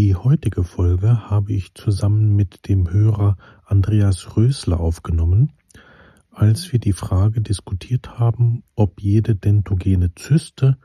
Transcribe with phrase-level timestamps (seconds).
[0.00, 5.52] Die heutige Folge habe ich zusammen mit dem Hörer Andreas Rösler aufgenommen,
[6.30, 10.78] als wir die Frage diskutiert haben, ob jede dentogene Zyste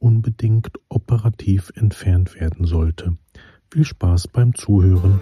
[0.00, 3.16] unbedingt operativ entfernt werden sollte.
[3.70, 5.20] Viel Spaß beim Zuhören.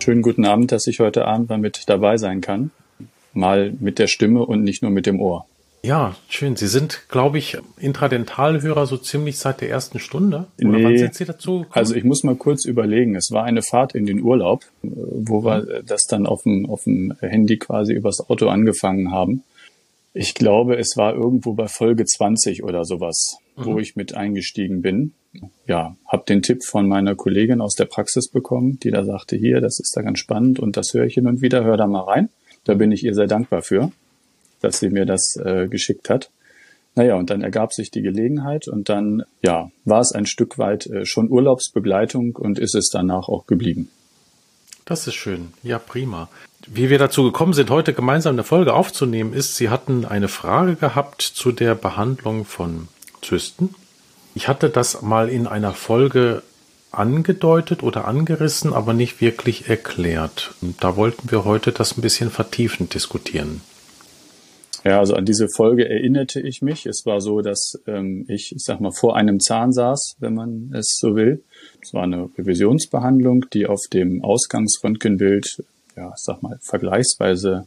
[0.00, 2.72] Schönen guten Abend, dass ich heute Abend mal mit dabei sein kann.
[3.34, 5.46] Mal mit der Stimme und nicht nur mit dem Ohr.
[5.84, 6.56] Ja, schön.
[6.56, 10.46] Sie sind, glaube ich, Intradentalhörer so ziemlich seit der ersten Stunde.
[10.58, 11.58] Oder nee, wann sind Sie dazu?
[11.58, 11.72] Gekommen?
[11.72, 13.14] Also ich muss mal kurz überlegen.
[13.16, 15.86] Es war eine Fahrt in den Urlaub, wo wir mhm.
[15.86, 19.42] das dann auf dem, auf dem Handy quasi übers Auto angefangen haben.
[20.14, 23.64] Ich glaube, es war irgendwo bei Folge 20 oder sowas, mhm.
[23.66, 25.12] wo ich mit eingestiegen bin.
[25.66, 29.60] Ja, habe den Tipp von meiner Kollegin aus der Praxis bekommen, die da sagte, hier,
[29.60, 32.04] das ist da ganz spannend und das höre ich hin und wieder, hör da mal
[32.04, 32.30] rein.
[32.64, 33.92] Da bin ich ihr sehr dankbar für,
[34.60, 36.30] dass sie mir das äh, geschickt hat.
[36.96, 40.86] Naja, und dann ergab sich die Gelegenheit und dann, ja, war es ein Stück weit
[40.86, 43.90] äh, schon Urlaubsbegleitung und ist es danach auch geblieben.
[44.84, 45.52] Das ist schön.
[45.62, 46.28] Ja, prima.
[46.66, 50.76] Wie wir dazu gekommen sind, heute gemeinsam eine Folge aufzunehmen, ist, Sie hatten eine Frage
[50.76, 52.88] gehabt zu der Behandlung von
[53.22, 53.74] Zysten.
[54.34, 56.42] Ich hatte das mal in einer Folge
[56.98, 60.54] angedeutet oder angerissen, aber nicht wirklich erklärt.
[60.80, 63.60] Da wollten wir heute das ein bisschen vertiefend diskutieren.
[64.84, 66.84] Ja, also an diese Folge erinnerte ich mich.
[66.84, 70.72] Es war so, dass ähm, ich, ich sag mal, vor einem Zahn saß, wenn man
[70.74, 71.42] es so will.
[71.82, 75.64] Es war eine Revisionsbehandlung, die auf dem Ausgangsröntgenbild,
[75.96, 77.66] ja, ich sag mal, vergleichsweise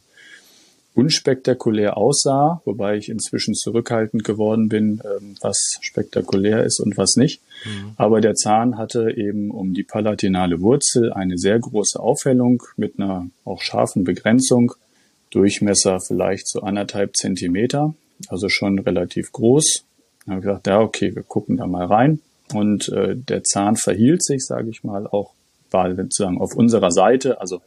[0.93, 7.41] unspektakulär aussah, wobei ich inzwischen zurückhaltend geworden bin, ähm, was spektakulär ist und was nicht.
[7.67, 7.91] Mhm.
[7.97, 13.29] Aber der Zahn hatte eben um die palatinale Wurzel eine sehr große Aufhellung mit einer
[13.45, 14.73] auch scharfen Begrenzung.
[15.31, 17.93] Durchmesser vielleicht so anderthalb Zentimeter,
[18.29, 19.83] also schon relativ groß.
[20.25, 22.21] Da habe ich gesagt, ja, okay, wir gucken da mal rein.
[22.53, 25.33] Und äh, der Zahn verhielt sich, sage ich mal, auch
[25.71, 27.61] war sozusagen auf unserer Seite, also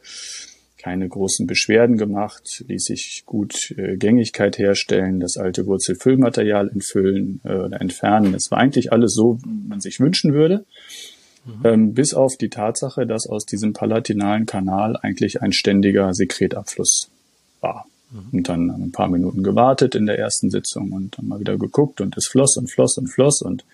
[0.81, 7.53] keine großen Beschwerden gemacht, ließ sich gut äh, Gängigkeit herstellen, das alte Wurzelfüllmaterial entfüllen äh,
[7.53, 8.33] oder entfernen.
[8.33, 10.65] Es war eigentlich alles so, wie man sich wünschen würde,
[11.45, 11.65] mhm.
[11.65, 17.09] ähm, bis auf die Tatsache, dass aus diesem palatinalen Kanal eigentlich ein ständiger Sekretabfluss
[17.59, 17.85] war.
[18.11, 18.37] Mhm.
[18.39, 22.01] Und dann ein paar Minuten gewartet in der ersten Sitzung und dann mal wieder geguckt
[22.01, 23.65] und es floss und floss und floss und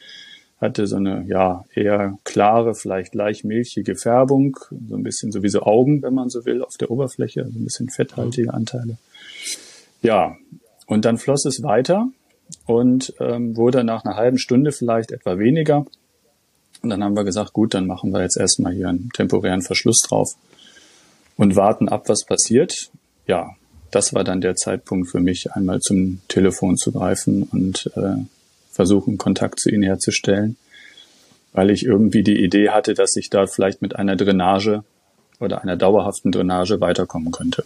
[0.60, 4.58] hatte so eine ja eher klare, vielleicht leicht milchige Färbung,
[4.90, 7.90] so ein bisschen sowieso Augen, wenn man so will, auf der Oberfläche, also ein bisschen
[7.90, 8.98] fetthaltige Anteile.
[10.02, 10.36] Ja,
[10.88, 12.08] und dann floss es weiter
[12.66, 15.86] und ähm, wurde nach einer halben Stunde vielleicht etwa weniger.
[16.82, 20.00] Und dann haben wir gesagt, gut, dann machen wir jetzt erstmal hier einen temporären Verschluss
[20.08, 20.36] drauf
[21.36, 22.90] und warten ab, was passiert.
[23.28, 23.50] Ja,
[23.92, 28.24] das war dann der Zeitpunkt für mich, einmal zum Telefon zu greifen und äh,
[28.78, 30.56] versuchen, Kontakt zu ihnen herzustellen,
[31.52, 34.84] weil ich irgendwie die Idee hatte, dass ich da vielleicht mit einer Drainage
[35.40, 37.66] oder einer dauerhaften Drainage weiterkommen könnte.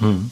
[0.00, 0.30] Mhm.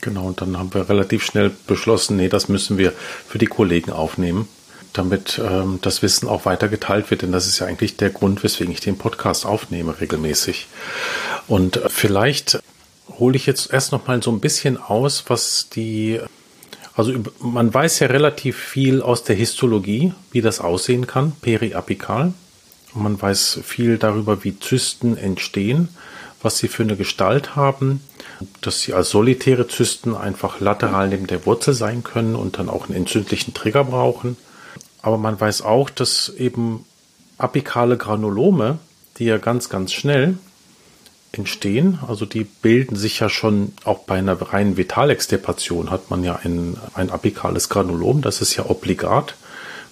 [0.00, 3.92] Genau, und dann haben wir relativ schnell beschlossen, nee, das müssen wir für die Kollegen
[3.92, 4.48] aufnehmen,
[4.94, 8.42] damit ähm, das Wissen auch weiter geteilt wird, denn das ist ja eigentlich der Grund,
[8.42, 10.68] weswegen ich den Podcast aufnehme regelmäßig.
[11.48, 12.62] Und äh, vielleicht
[13.18, 16.18] hole ich jetzt erst noch mal so ein bisschen aus, was die
[17.00, 22.34] also man weiß ja relativ viel aus der Histologie, wie das aussehen kann, periapikal.
[22.92, 25.88] Man weiß viel darüber, wie Zysten entstehen,
[26.42, 28.02] was sie für eine Gestalt haben,
[28.60, 32.88] dass sie als solitäre Zysten einfach lateral neben der Wurzel sein können und dann auch
[32.88, 34.36] einen entzündlichen Trigger brauchen.
[35.00, 36.84] Aber man weiß auch, dass eben
[37.38, 38.78] apikale Granulome,
[39.16, 40.36] die ja ganz, ganz schnell
[41.32, 41.98] entstehen.
[42.06, 46.76] Also die bilden sich ja schon auch bei einer reinen Vitalextirpation hat man ja ein,
[46.94, 48.22] ein apikales Granulom.
[48.22, 49.34] Das ist ja obligat,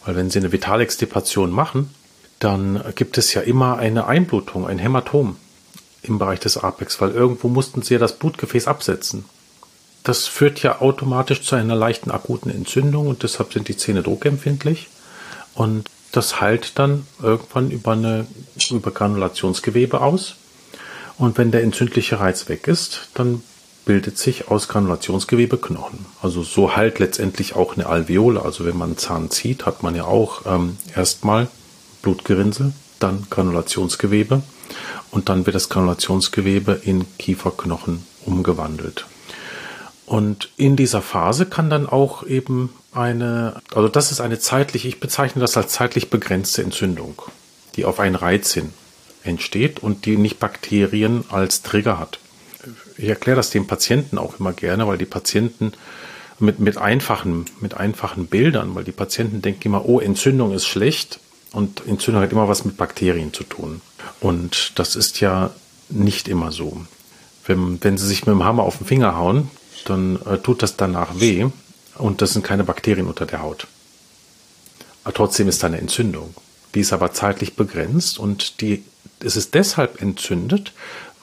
[0.05, 1.95] weil wenn Sie eine Vitalextirpation machen,
[2.39, 5.37] dann gibt es ja immer eine Einblutung, ein Hämatom
[6.03, 9.25] im Bereich des Apex, weil irgendwo mussten Sie ja das Blutgefäß absetzen.
[10.05, 14.89] Das führt ja automatisch zu einer leichten akuten Entzündung und deshalb sind die Zähne druckempfindlich.
[15.55, 18.27] Und das heilt dann irgendwann über eine
[18.71, 20.37] über Granulationsgewebe aus.
[21.19, 23.43] Und wenn der entzündliche Reiz weg ist, dann
[23.85, 26.07] bildet sich aus Granulationsgewebe Knochen.
[26.23, 28.43] Also so halt letztendlich auch eine Alveole.
[28.43, 31.49] Also wenn man einen Zahn zieht, hat man ja auch ähm, erstmal
[32.03, 34.43] Blutgerinnsel, dann Granulationsgewebe
[35.11, 39.07] und dann wird das Granulationsgewebe in Kieferknochen umgewandelt.
[40.07, 45.01] Und in dieser Phase kann dann auch eben eine, also das ist eine zeitlich, ich
[45.01, 47.23] bezeichne das als zeitlich begrenzte Entzündung,
[47.77, 48.73] die auf einen Reiz hin
[49.29, 52.19] entsteht und die nicht Bakterien als Trigger hat.
[52.97, 55.73] ich erkläre das den Patienten auch immer gerne, weil die Patienten
[56.41, 61.21] mit, mit einfachen, mit einfachen Bildern, weil die Patienten denken immer, oh, Entzündung ist schlecht
[61.53, 63.81] und Entzündung hat immer was mit Bakterien zu tun.
[64.21, 65.51] Und das ist ja
[65.89, 66.83] nicht immer so.
[67.47, 69.51] Wenn, wenn Sie sich mit dem Hammer auf den Finger hauen,
[69.85, 71.47] dann äh, tut das danach weh
[71.97, 73.67] und das sind keine Bakterien unter der Haut.
[75.05, 76.35] Aber trotzdem ist da eine Entzündung.
[76.75, 78.85] Die ist aber zeitlich begrenzt und die,
[79.25, 80.73] es ist deshalb entzündet,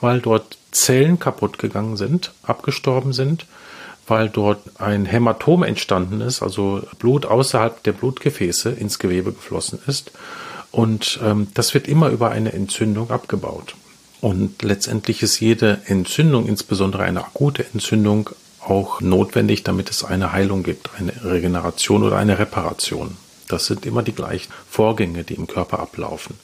[0.00, 3.46] weil dort Zellen kaputt gegangen sind, abgestorben sind,
[4.06, 10.12] weil dort ein Hämatom entstanden ist, also Blut außerhalb der Blutgefäße ins Gewebe geflossen ist.
[10.70, 13.74] Und ähm, das wird immer über eine Entzündung abgebaut.
[14.20, 20.62] Und letztendlich ist jede Entzündung, insbesondere eine akute Entzündung, auch notwendig, damit es eine Heilung
[20.62, 23.16] gibt, eine Regeneration oder eine Reparation.
[23.48, 26.36] Das sind immer die gleichen Vorgänge, die im Körper ablaufen.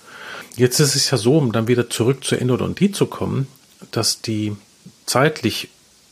[0.57, 3.47] Jetzt ist es ja so, um dann wieder zurück zur Endodontie zu kommen,
[3.91, 4.57] dass die
[5.07, 5.69] zeitlich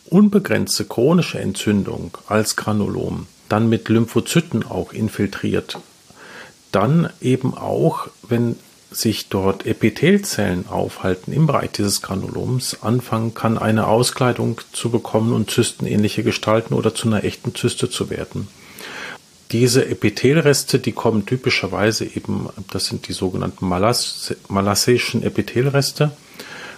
[0.06, 5.78] unbegrenzte chronische Entzündung als Granulom dann mit Lymphozyten auch infiltriert,
[6.72, 8.56] dann eben auch, wenn
[8.90, 15.50] sich dort Epithelzellen aufhalten im Bereich dieses Granuloms, anfangen kann, eine Auskleidung zu bekommen und
[15.50, 18.48] zystenähnliche Gestalten oder zu einer echten Zyste zu werden.
[19.52, 26.12] Diese Epithelreste, die kommen typischerweise eben, das sind die sogenannten malasseischen Epithelreste,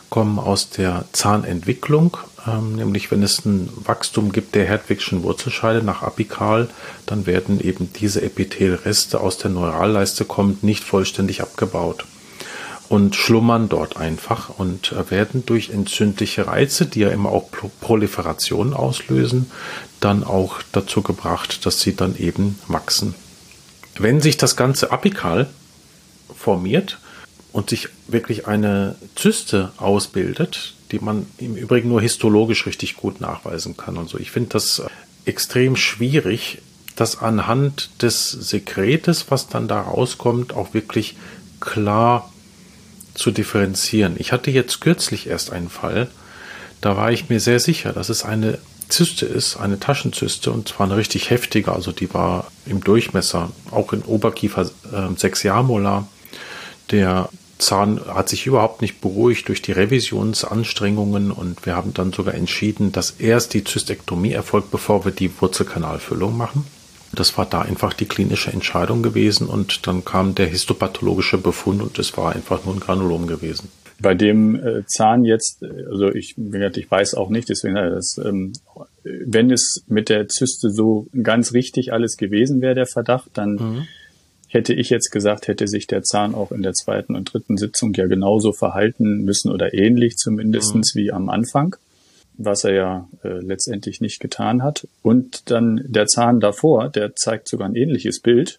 [0.09, 2.17] kommen aus der Zahnentwicklung,
[2.47, 6.69] ähm, nämlich wenn es ein Wachstum gibt der Hertwigschen Wurzelscheide nach apikal,
[7.07, 12.05] dann werden eben diese Epithelreste aus der Neuralleiste kommend nicht vollständig abgebaut
[12.89, 17.49] und schlummern dort einfach und äh, werden durch entzündliche Reize, die ja immer auch
[17.81, 19.51] Proliferation auslösen,
[20.05, 23.15] dann auch dazu gebracht, dass sie dann eben wachsen.
[23.99, 25.49] Wenn sich das Ganze apikal
[26.35, 26.99] formiert
[27.53, 33.77] und sich wirklich eine Zyste ausbildet, die man im Übrigen nur histologisch richtig gut nachweisen
[33.77, 34.19] kann und so.
[34.19, 34.89] Ich finde das äh,
[35.25, 36.59] extrem schwierig,
[36.97, 41.17] das anhand des Sekretes, was dann da rauskommt, auch wirklich
[41.61, 42.31] klar
[43.15, 44.17] zu differenzieren.
[44.19, 46.09] Ich hatte jetzt kürzlich erst einen Fall,
[46.81, 48.59] da war ich mir sehr sicher, dass es eine
[48.93, 53.93] Zyste ist, eine Taschenzyste und zwar eine richtig heftige, also die war im Durchmesser, auch
[53.93, 56.07] in Oberkiefer äh, 6 Jahrmolar.
[56.91, 57.29] Der
[57.59, 62.93] Zahn hat sich überhaupt nicht beruhigt durch die Revisionsanstrengungen und wir haben dann sogar entschieden,
[62.93, 66.67] dass erst die Zystektomie erfolgt, bevor wir die Wurzelkanalfüllung machen.
[67.15, 71.99] Das war da einfach die klinische Entscheidung gewesen und dann kam der histopathologische Befund und
[71.99, 73.69] es war einfach nur ein Granulom gewesen.
[74.01, 78.53] Bei dem äh, Zahn jetzt, also ich, ich weiß auch nicht, deswegen, äh, das, ähm,
[79.05, 83.87] wenn es mit der Zyste so ganz richtig alles gewesen wäre, der Verdacht, dann mhm.
[84.49, 87.93] hätte ich jetzt gesagt, hätte sich der Zahn auch in der zweiten und dritten Sitzung
[87.95, 90.99] ja genauso verhalten müssen oder ähnlich zumindestens mhm.
[90.99, 91.77] wie am Anfang
[92.35, 94.87] was er ja äh, letztendlich nicht getan hat.
[95.03, 98.59] Und dann der Zahn davor, der zeigt sogar ein ähnliches Bild,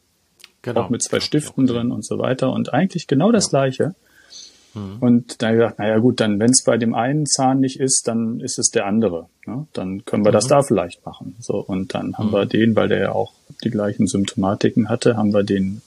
[0.62, 0.82] genau.
[0.82, 3.50] auch mit zwei Stiften drin und so weiter und eigentlich genau das ja.
[3.50, 3.96] gleiche.
[4.74, 4.98] Mhm.
[5.00, 8.40] Und da gesagt, naja gut, dann wenn es bei dem einen Zahn nicht ist, dann
[8.40, 9.28] ist es der andere.
[9.46, 9.68] Ne?
[9.74, 10.36] Dann können wir mhm.
[10.36, 11.36] das da vielleicht machen.
[11.40, 12.34] So und dann haben mhm.
[12.34, 13.34] wir den, weil der ja auch
[13.64, 15.82] die gleichen Symptomatiken hatte, haben wir den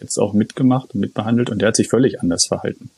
[0.00, 2.90] jetzt auch mitgemacht und mitbehandelt und der hat sich völlig anders verhalten.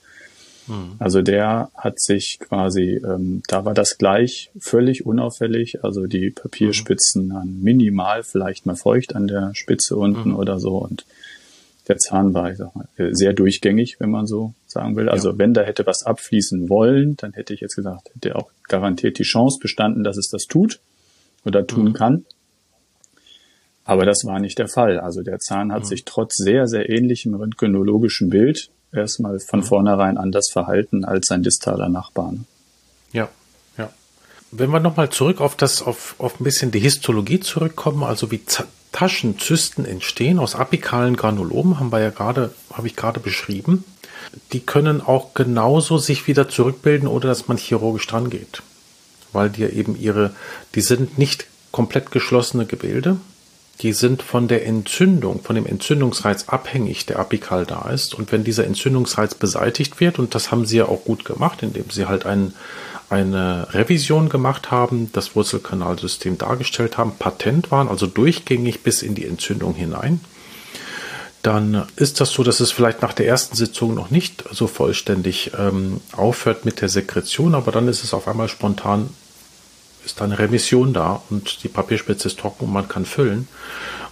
[0.68, 0.92] Mhm.
[0.98, 7.28] Also der hat sich quasi, ähm, da war das gleich völlig unauffällig, also die Papierspitzen
[7.28, 7.62] mhm.
[7.62, 10.36] minimal vielleicht mal feucht an der Spitze unten mhm.
[10.36, 11.04] oder so und
[11.88, 15.08] der Zahn war, ich sag mal, sehr durchgängig, wenn man so sagen will.
[15.08, 15.38] Also ja.
[15.38, 19.22] wenn da hätte was abfließen wollen, dann hätte ich jetzt gesagt, hätte auch garantiert die
[19.22, 20.80] Chance bestanden, dass es das tut
[21.46, 21.92] oder tun mhm.
[21.94, 22.24] kann.
[23.84, 25.00] Aber das war nicht der Fall.
[25.00, 25.86] Also der Zahn hat mhm.
[25.86, 29.64] sich trotz sehr, sehr ähnlichem röntgenologischen Bild erstmal von mhm.
[29.64, 32.32] vornherein anders verhalten als sein distaler Nachbar.
[32.32, 32.44] Ne?
[33.12, 33.28] Ja,
[33.76, 33.90] ja.
[34.50, 38.44] Wenn wir nochmal zurück auf das, auf, auf ein bisschen die Histologie zurückkommen, also wie
[38.44, 43.84] Z Taschenzysten entstehen aus apikalen Granulomen, haben wir ja gerade, habe ich gerade beschrieben.
[44.52, 48.62] Die können auch genauso sich wieder zurückbilden, ohne dass man chirurgisch dran geht.
[49.32, 50.34] Weil die eben ihre,
[50.74, 53.18] die sind nicht komplett geschlossene Gebilde,
[53.80, 58.14] die sind von der Entzündung, von dem Entzündungsreiz abhängig, der apikal da ist.
[58.14, 61.88] Und wenn dieser Entzündungsreiz beseitigt wird, und das haben sie ja auch gut gemacht, indem
[61.90, 62.54] sie halt ein,
[63.08, 69.26] eine Revision gemacht haben, das Wurzelkanalsystem dargestellt haben, patent waren, also durchgängig bis in die
[69.26, 70.20] Entzündung hinein,
[71.42, 75.52] dann ist das so, dass es vielleicht nach der ersten Sitzung noch nicht so vollständig
[75.56, 79.10] ähm, aufhört mit der Sekretion, aber dann ist es auf einmal spontan
[80.08, 83.48] ist eine Remission da und die Papierspitze ist trocken und man kann füllen.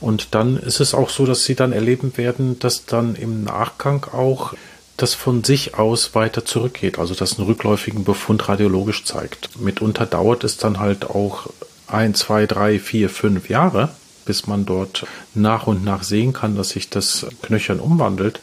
[0.01, 4.05] Und dann ist es auch so, dass sie dann erleben werden, dass dann im Nachgang
[4.13, 4.55] auch
[4.97, 9.61] das von sich aus weiter zurückgeht, also das einen rückläufigen Befund radiologisch zeigt.
[9.61, 11.49] Mitunter dauert es dann halt auch
[11.87, 13.91] ein, zwei, drei, vier, fünf Jahre,
[14.25, 18.41] bis man dort nach und nach sehen kann, dass sich das Knöchern umwandelt.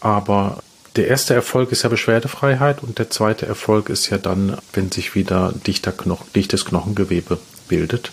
[0.00, 0.58] Aber
[0.96, 5.14] der erste Erfolg ist ja Beschwerdefreiheit und der zweite Erfolg ist ja dann, wenn sich
[5.14, 8.12] wieder dichter Knochen, dichtes Knochengewebe bildet.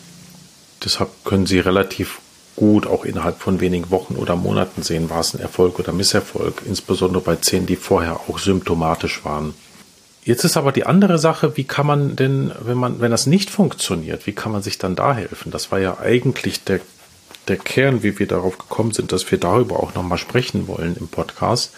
[0.83, 2.19] Deshalb können Sie relativ
[2.55, 6.63] gut auch innerhalb von wenigen Wochen oder Monaten sehen, war es ein Erfolg oder Misserfolg,
[6.65, 9.53] insbesondere bei Zähnen, die vorher auch symptomatisch waren.
[10.23, 13.49] Jetzt ist aber die andere Sache, wie kann man denn, wenn man, wenn das nicht
[13.49, 15.51] funktioniert, wie kann man sich dann da helfen?
[15.51, 16.79] Das war ja eigentlich der,
[17.47, 21.07] der Kern, wie wir darauf gekommen sind, dass wir darüber auch nochmal sprechen wollen im
[21.07, 21.73] Podcast.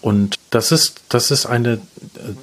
[0.00, 1.80] Und das ist, das ist eine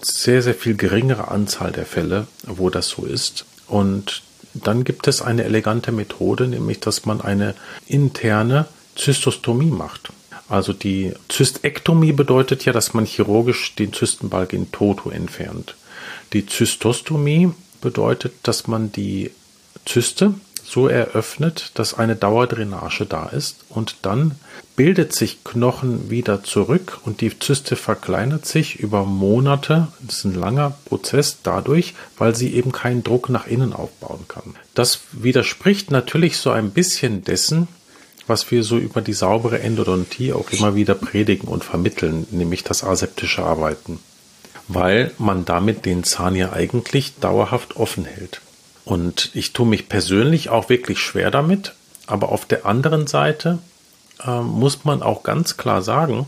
[0.01, 3.45] sehr, sehr viel geringere Anzahl der Fälle, wo das so ist.
[3.67, 4.21] Und
[4.53, 7.55] dann gibt es eine elegante Methode, nämlich dass man eine
[7.87, 10.11] interne Zystostomie macht.
[10.47, 15.75] Also die Zystektomie bedeutet ja, dass man chirurgisch den Zystenbalg in toto entfernt.
[16.33, 19.31] Die Zystostomie bedeutet, dass man die
[19.85, 24.35] Zyste so eröffnet, dass eine Dauerdrainage da ist und dann
[24.75, 29.87] bildet sich Knochen wieder zurück und die Zyste verkleinert sich über Monate.
[30.01, 34.55] Das ist ein langer Prozess dadurch, weil sie eben keinen Druck nach innen aufbauen kann.
[34.73, 37.67] Das widerspricht natürlich so ein bisschen dessen,
[38.27, 42.83] was wir so über die saubere Endodontie auch immer wieder predigen und vermitteln, nämlich das
[42.83, 43.99] aseptische Arbeiten.
[44.67, 48.41] Weil man damit den Zahn ja eigentlich dauerhaft offen hält.
[48.83, 51.75] Und ich tue mich persönlich auch wirklich schwer damit.
[52.07, 53.59] Aber auf der anderen Seite
[54.25, 56.27] äh, muss man auch ganz klar sagen,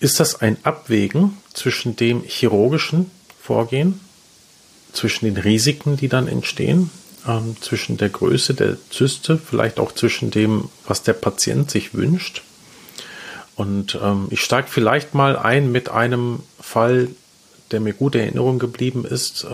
[0.00, 4.00] ist das ein Abwägen zwischen dem chirurgischen Vorgehen,
[4.92, 6.90] zwischen den Risiken, die dann entstehen,
[7.26, 12.42] ähm, zwischen der Größe der Zyste, vielleicht auch zwischen dem, was der Patient sich wünscht.
[13.56, 17.08] Und ähm, ich steige vielleicht mal ein mit einem Fall,
[17.70, 19.46] der mir gut in Erinnerung geblieben ist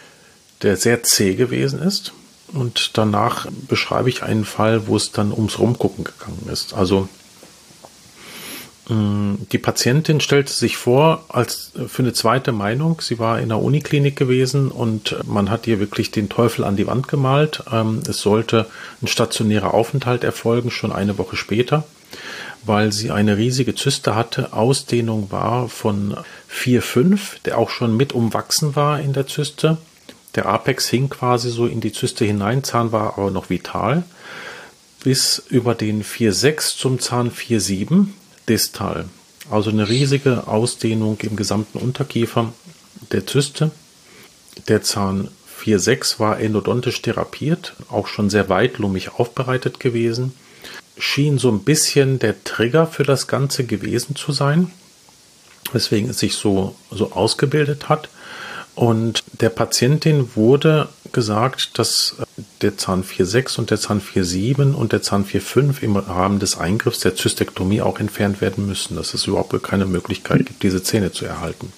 [0.63, 2.13] der sehr zäh gewesen ist.
[2.53, 6.75] Und danach beschreibe ich einen Fall, wo es dann ums Rumgucken gegangen ist.
[6.75, 7.09] Also
[8.91, 13.01] die Patientin stellte sich vor als für eine zweite Meinung.
[13.01, 16.89] Sie war in der Uniklinik gewesen und man hat ihr wirklich den Teufel an die
[16.89, 17.63] Wand gemalt.
[17.71, 18.67] Ähm, es sollte
[19.01, 21.85] ein stationärer Aufenthalt erfolgen, schon eine Woche später,
[22.65, 24.53] weil sie eine riesige Zyste hatte.
[24.55, 26.17] Ausdehnung war von
[26.53, 29.79] 4,5, der auch schon mit umwachsen war in der Zyste.
[30.35, 34.03] Der Apex hing quasi so in die Zyste hinein, Zahn war aber noch vital,
[35.05, 38.09] bis über den 4,6 zum Zahn 4,7
[38.51, 39.09] distal.
[39.51, 42.53] Also eine riesige Ausdehnung im gesamten Unterkiefer
[43.13, 43.71] der Zyste.
[44.69, 45.29] Der Zahn
[45.65, 50.35] 4,6 war endodontisch therapiert, auch schon sehr weitlummig aufbereitet gewesen.
[50.99, 54.71] Schien so ein bisschen der Trigger für das Ganze gewesen zu sein,
[55.73, 58.09] weswegen es sich so, so ausgebildet hat.
[58.75, 64.93] Und der Patientin wurde gesagt, dass äh, der Zahn 4,6 und der Zahn 4,7 und
[64.93, 69.27] der Zahn 4,5 im Rahmen des Eingriffs der Zystektomie auch entfernt werden müssen, dass es
[69.27, 71.73] überhaupt keine Möglichkeit gibt, diese Zähne zu erhalten.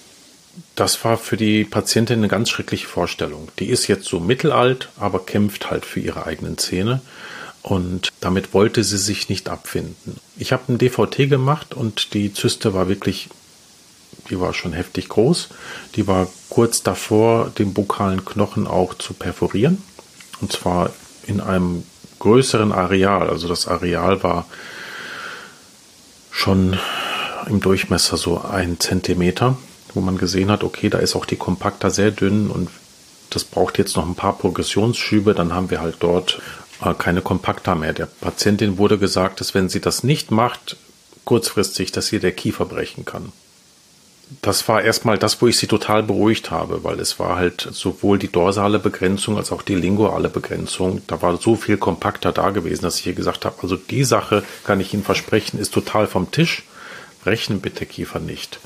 [0.75, 3.49] Das war für die Patientin eine ganz schreckliche Vorstellung.
[3.59, 7.01] Die ist jetzt so mittelalt, aber kämpft halt für ihre eigenen Zähne.
[7.63, 10.17] Und damit wollte sie sich nicht abfinden.
[10.37, 13.29] Ich habe ein DVT gemacht und die Zyste war wirklich
[14.29, 15.49] die war schon heftig groß.
[15.95, 19.81] Die war kurz davor, den bukalen Knochen auch zu perforieren.
[20.41, 20.91] Und zwar
[21.27, 21.83] in einem
[22.19, 23.29] größeren Areal.
[23.29, 24.45] Also das Areal war
[26.31, 26.79] schon
[27.47, 29.57] im Durchmesser so ein Zentimeter,
[29.93, 32.69] wo man gesehen hat, okay, da ist auch die Kompakta sehr dünn und
[33.29, 36.41] das braucht jetzt noch ein paar Progressionsschübe, dann haben wir halt dort
[36.81, 37.93] äh, keine Kompakta mehr.
[37.93, 40.77] Der Patientin wurde gesagt, dass wenn sie das nicht macht,
[41.25, 43.31] kurzfristig, dass ihr der Kiefer brechen kann
[44.41, 48.17] das war erstmal das, wo ich sie total beruhigt habe, weil es war halt sowohl
[48.17, 51.01] die dorsale Begrenzung als auch die linguale Begrenzung.
[51.07, 54.43] Da war so viel kompakter da gewesen, dass ich hier gesagt habe, also die Sache
[54.63, 56.63] kann ich Ihnen versprechen, ist total vom Tisch.
[57.25, 58.59] Rechnen bitte Kiefer nicht.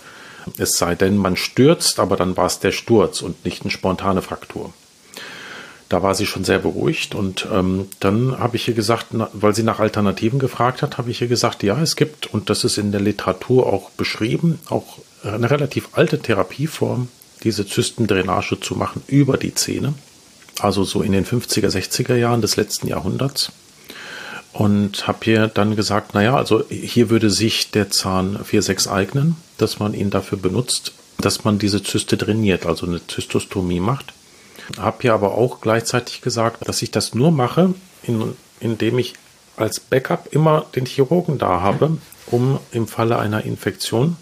[0.58, 4.22] Es sei denn, man stürzt, aber dann war es der Sturz und nicht eine spontane
[4.22, 4.74] Fraktur.
[5.90, 9.56] Da war sie schon sehr beruhigt und ähm, dann habe ich ihr gesagt, na, weil
[9.56, 12.78] sie nach Alternativen gefragt hat, habe ich ihr gesagt, ja, es gibt, und das ist
[12.78, 17.10] in der Literatur auch beschrieben, auch eine relativ alte Therapieform,
[17.44, 19.94] diese Zystendrainage zu machen über die Zähne.
[20.60, 23.52] Also so in den 50er, 60er Jahren des letzten Jahrhunderts.
[24.54, 29.78] Und habe hier dann gesagt, naja, also hier würde sich der Zahn 4,6 eignen, dass
[29.78, 34.14] man ihn dafür benutzt, dass man diese Zyste trainiert, also eine Zystostomie macht.
[34.80, 39.14] Habe hier aber auch gleichzeitig gesagt, dass ich das nur mache, in, indem ich
[39.58, 41.98] als Backup immer den Chirurgen da habe,
[42.28, 44.18] um im Falle einer Infektion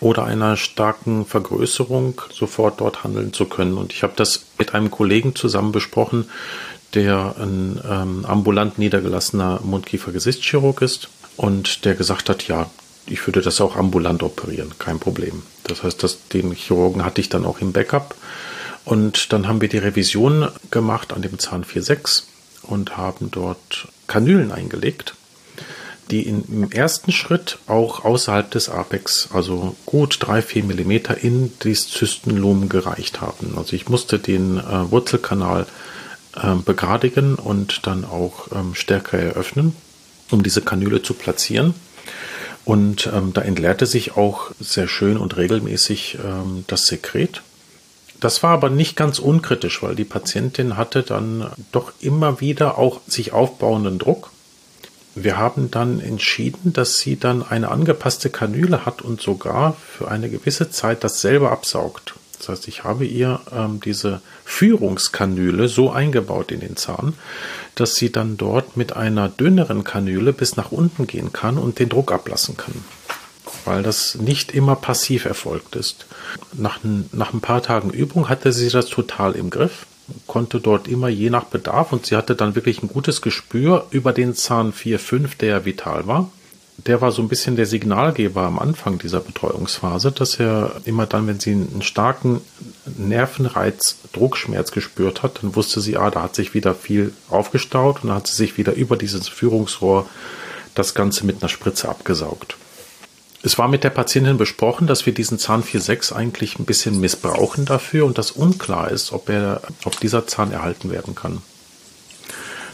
[0.00, 3.76] oder einer starken Vergrößerung sofort dort handeln zu können.
[3.76, 6.26] Und ich habe das mit einem Kollegen zusammen besprochen,
[6.94, 12.68] der ein ähm, ambulant niedergelassener Mundkiefer-Gesichtschirurg ist und der gesagt hat, ja,
[13.06, 15.42] ich würde das auch ambulant operieren, kein Problem.
[15.64, 18.14] Das heißt, dass den Chirurgen hatte ich dann auch im Backup.
[18.84, 22.24] Und dann haben wir die Revision gemacht an dem Zahn 4.6
[22.62, 25.14] und haben dort Kanülen eingelegt,
[26.12, 31.88] die in, im ersten Schritt auch außerhalb des Apex, also gut 3-4 mm in das
[31.88, 33.54] Zystenlumen gereicht haben.
[33.56, 35.66] Also ich musste den äh, Wurzelkanal
[36.36, 39.74] äh, begradigen und dann auch ähm, stärker eröffnen,
[40.30, 41.74] um diese Kanüle zu platzieren.
[42.64, 47.42] Und ähm, da entleerte sich auch sehr schön und regelmäßig ähm, das Sekret.
[48.20, 53.00] Das war aber nicht ganz unkritisch, weil die Patientin hatte dann doch immer wieder auch
[53.08, 54.30] sich aufbauenden Druck.
[55.14, 60.30] Wir haben dann entschieden, dass sie dann eine angepasste Kanüle hat und sogar für eine
[60.30, 62.14] gewisse Zeit das selber absaugt.
[62.38, 67.14] Das heißt, ich habe ihr ähm, diese Führungskanüle so eingebaut in den Zahn,
[67.74, 71.88] dass sie dann dort mit einer dünneren Kanüle bis nach unten gehen kann und den
[71.88, 72.74] Druck ablassen kann.
[73.64, 76.06] Weil das nicht immer passiv erfolgt ist.
[76.52, 76.80] Nach,
[77.12, 79.86] nach ein paar Tagen Übung hatte sie das total im Griff,
[80.26, 84.12] konnte dort immer je nach Bedarf und sie hatte dann wirklich ein gutes Gespür über
[84.12, 86.30] den Zahn 4-5, der vital war
[86.86, 91.26] der war so ein bisschen der Signalgeber am Anfang dieser Betreuungsphase, dass er immer dann,
[91.26, 92.40] wenn sie einen starken
[92.96, 98.08] Nervenreiz, Druckschmerz gespürt hat, dann wusste sie, ah, da hat sich wieder viel aufgestaut und
[98.08, 100.08] dann hat sie sich wieder über dieses Führungsrohr
[100.74, 102.56] das Ganze mit einer Spritze abgesaugt.
[103.44, 107.64] Es war mit der Patientin besprochen, dass wir diesen Zahn 4.6 eigentlich ein bisschen missbrauchen
[107.64, 111.42] dafür und dass unklar ist, ob, er, ob dieser Zahn erhalten werden kann.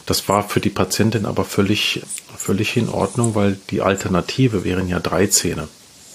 [0.05, 2.03] Das war für die Patientin aber völlig,
[2.37, 5.69] völlig in Ordnung, weil die Alternative wären ja drei Zähne,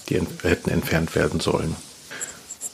[0.08, 1.74] die hätten entfernt werden sollen.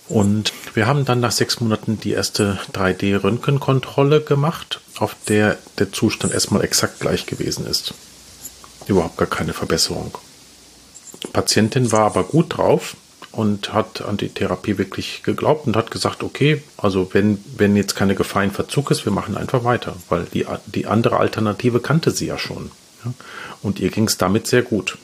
[0.08, 6.34] Und wir haben dann nach sechs Monaten die erste 3D-Röntgenkontrolle gemacht, auf der der Zustand
[6.34, 7.94] erstmal exakt gleich gewesen ist.
[8.86, 10.18] Überhaupt gar keine Verbesserung.
[11.32, 12.96] Patientin war aber gut drauf
[13.32, 17.94] und hat an die Therapie wirklich geglaubt und hat gesagt, okay, also wenn, wenn jetzt
[17.94, 22.10] keine Gefahr in Verzug ist, wir machen einfach weiter, weil die, die andere Alternative kannte
[22.10, 22.70] sie ja schon.
[23.04, 23.12] Ja?
[23.62, 24.98] Und ihr ging es damit sehr gut.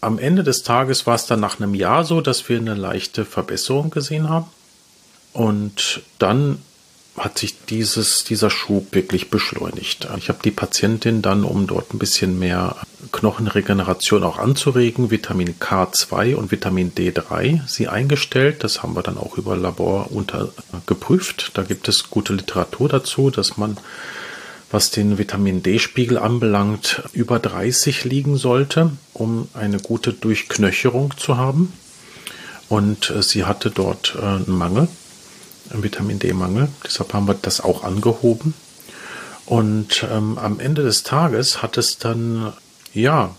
[0.00, 3.24] Am Ende des Tages war es dann nach einem Jahr so, dass wir eine leichte
[3.24, 4.46] Verbesserung gesehen haben.
[5.32, 6.62] Und dann
[7.16, 10.08] hat sich dieses, dieser Schub wirklich beschleunigt.
[10.18, 12.76] Ich habe die Patientin dann, um dort ein bisschen mehr
[13.12, 18.64] Knochenregeneration auch anzuregen, Vitamin K2 und Vitamin D3 sie eingestellt.
[18.64, 20.52] Das haben wir dann auch über Labor unter
[20.86, 21.52] geprüft.
[21.54, 23.76] Da gibt es gute Literatur dazu, dass man,
[24.72, 31.72] was den Vitamin D-Spiegel anbelangt, über 30 liegen sollte, um eine gute Durchknöcherung zu haben.
[32.68, 34.88] Und äh, sie hatte dort äh, einen Mangel
[35.70, 36.68] Vitamin D-Mangel.
[36.84, 38.54] Deshalb haben wir das auch angehoben.
[39.46, 42.52] Und ähm, am Ende des Tages hat es dann,
[42.92, 43.34] ja,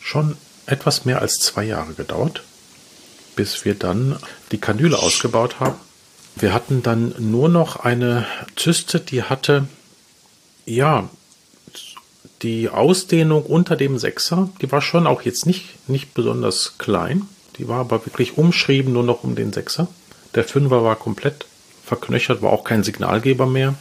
[0.00, 0.36] schon
[0.66, 2.42] etwas mehr als zwei Jahre gedauert,
[3.34, 4.16] bis wir dann
[4.52, 5.76] die Kanüle ausgebaut haben.
[6.36, 9.66] Wir hatten dann nur noch eine Zyste, die hatte,
[10.66, 11.08] ja,
[12.42, 17.26] die Ausdehnung unter dem Sechser, die war schon auch jetzt nicht, nicht besonders klein.
[17.56, 19.88] Die war aber wirklich umschrieben nur noch um den Sechser.
[20.34, 21.46] Der Fünfer war komplett
[21.86, 23.74] verknöchert, war auch kein Signalgeber mehr.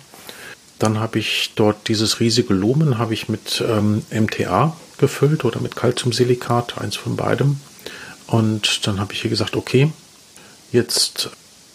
[0.80, 5.76] Dann habe ich dort dieses riesige Lumen habe ich mit ähm, MTA gefüllt oder mit
[5.76, 7.60] Calciumsilikat, eins von beidem.
[8.28, 9.92] Und dann habe ich hier gesagt, okay,
[10.72, 11.30] jetzt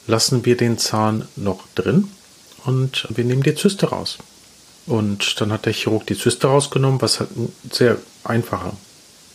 [0.06, 2.08] lassen wir den Zahn noch drin
[2.64, 4.18] und wir nehmen die Zyste raus.
[4.86, 8.76] Und dann hat der Chirurg die Zyste rausgenommen, was halt ein sehr einfacher,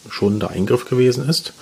[0.10, 1.54] schonender Eingriff gewesen ist.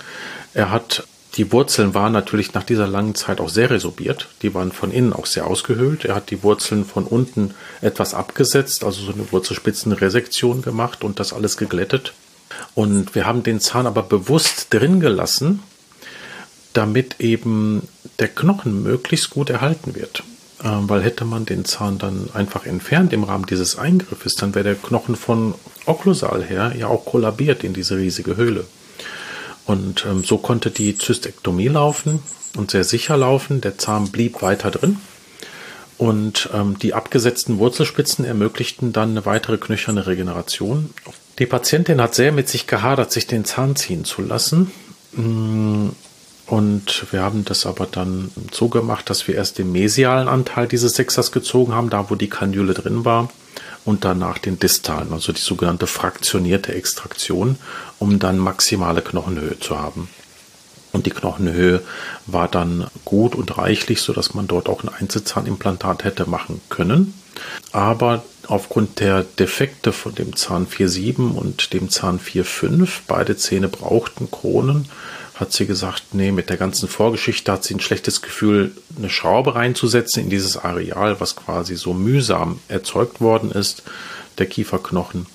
[0.52, 4.28] Er hat die Wurzeln waren natürlich nach dieser langen Zeit auch sehr resorbiert.
[4.42, 6.04] Die waren von innen auch sehr ausgehöhlt.
[6.04, 11.32] Er hat die Wurzeln von unten etwas abgesetzt, also so eine Wurzelspitzenresektion gemacht und das
[11.32, 12.12] alles geglättet.
[12.74, 15.60] Und wir haben den Zahn aber bewusst drin gelassen,
[16.72, 17.88] damit eben
[18.20, 20.22] der Knochen möglichst gut erhalten wird.
[20.62, 24.64] Ähm, weil hätte man den Zahn dann einfach entfernt im Rahmen dieses Eingriffes, dann wäre
[24.64, 28.64] der Knochen von okklusal her ja auch kollabiert in diese riesige Höhle.
[29.66, 32.20] Und ähm, so konnte die Zystektomie laufen
[32.56, 33.60] und sehr sicher laufen.
[33.60, 34.98] Der Zahn blieb weiter drin.
[35.96, 40.90] Und ähm, die abgesetzten Wurzelspitzen ermöglichten dann eine weitere knöcherne Regeneration.
[41.38, 44.70] Die Patientin hat sehr mit sich gehadert, sich den Zahn ziehen zu lassen.
[45.12, 45.90] Mm,
[46.46, 50.94] und wir haben das aber dann so gemacht, dass wir erst den mesialen Anteil dieses
[50.94, 53.30] Sechsers gezogen haben, da wo die Kanüle drin war
[53.84, 57.56] und danach den distalen, also die sogenannte fraktionierte Extraktion,
[57.98, 60.08] um dann maximale Knochenhöhe zu haben.
[60.92, 61.82] Und die Knochenhöhe
[62.26, 67.14] war dann gut und reichlich, so dass man dort auch ein Einzelzahnimplantat hätte machen können.
[67.72, 74.30] Aber aufgrund der Defekte von dem Zahn 4.7 und dem Zahn 4.5, beide Zähne brauchten
[74.30, 74.88] Kronen,
[75.34, 79.56] hat sie gesagt, nee, mit der ganzen Vorgeschichte hat sie ein schlechtes Gefühl, eine Schraube
[79.56, 83.82] reinzusetzen in dieses Areal, was quasi so mühsam erzeugt worden ist,
[84.38, 85.26] der Kieferknochen.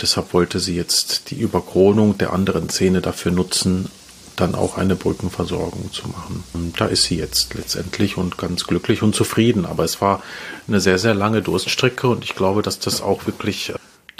[0.00, 3.90] Deshalb wollte sie jetzt die Überkronung der anderen Zähne dafür nutzen,
[4.36, 6.44] dann auch eine Brückenversorgung zu machen.
[6.54, 9.66] Und da ist sie jetzt letztendlich und ganz glücklich und zufrieden.
[9.66, 10.22] Aber es war
[10.66, 13.72] eine sehr, sehr lange Durststrecke und ich glaube, dass das auch wirklich,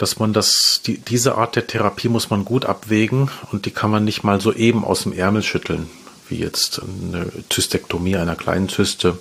[0.03, 3.89] dass man das, die, diese Art der Therapie muss man gut abwägen und die kann
[3.89, 5.89] man nicht mal so eben aus dem Ärmel schütteln,
[6.29, 9.17] wie jetzt eine Zystektomie einer kleinen Zyste.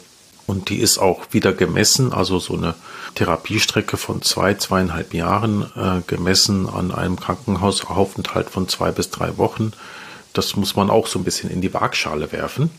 [0.47, 2.75] Und die ist auch wieder gemessen, also so eine
[3.15, 9.73] Therapiestrecke von zwei, zweieinhalb Jahren äh, gemessen an einem Krankenhausaufenthalt von zwei bis drei Wochen
[10.33, 12.71] das muss man auch so ein bisschen in die Waagschale werfen.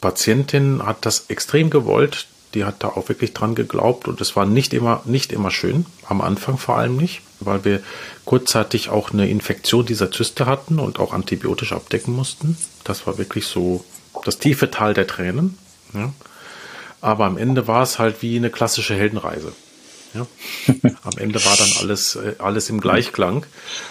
[0.00, 2.26] Patientin hat das extrem gewollt.
[2.56, 5.84] Die hat da auch wirklich dran geglaubt und es war nicht immer, nicht immer schön.
[6.08, 7.82] Am Anfang vor allem nicht, weil wir
[8.24, 12.56] kurzzeitig auch eine Infektion dieser Zyste hatten und auch antibiotisch abdecken mussten.
[12.82, 13.84] Das war wirklich so
[14.24, 15.58] das tiefe Tal der Tränen.
[15.92, 16.14] Ja.
[17.02, 19.52] Aber am Ende war es halt wie eine klassische Heldenreise.
[20.16, 20.26] Ja.
[21.02, 23.44] Am Ende war dann alles, äh, alles im Gleichklang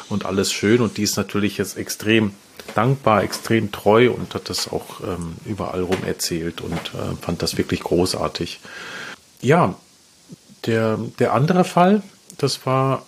[0.10, 2.34] und alles schön und die ist natürlich jetzt extrem
[2.74, 7.58] dankbar, extrem treu und hat das auch ähm, überall rum erzählt und äh, fand das
[7.58, 8.60] wirklich großartig.
[9.42, 9.76] Ja,
[10.66, 12.02] der, der andere Fall,
[12.38, 13.06] das war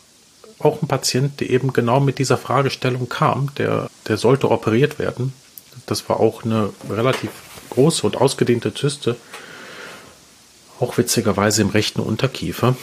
[0.59, 5.33] auch ein Patient, der eben genau mit dieser Fragestellung kam, der, der sollte operiert werden.
[5.85, 7.29] Das war auch eine relativ
[7.69, 9.15] große und ausgedehnte Zyste
[10.79, 12.75] auch witzigerweise im rechten Unterkiefer.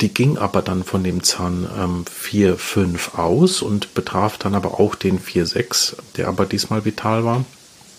[0.00, 4.80] Die ging aber dann von dem Zahn ähm, 4, 5 aus und betraf dann aber
[4.80, 7.44] auch den 4, 6, der aber diesmal vital war.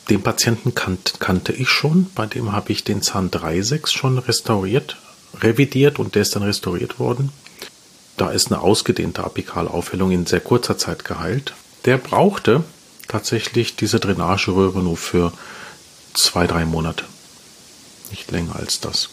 [0.09, 4.17] Den Patienten kannt, kannte ich schon, bei dem habe ich den Zahn 3, 6 schon
[4.17, 4.97] restauriert,
[5.41, 7.31] revidiert und der ist dann restauriert worden.
[8.15, 11.53] Da ist eine ausgedehnte Apikalaufhellung in sehr kurzer Zeit geheilt.
[11.85, 12.63] Der brauchte
[13.07, 15.31] tatsächlich diese Drainageröhre nur für
[16.13, 17.05] zwei, drei Monate.
[18.09, 19.09] Nicht länger als das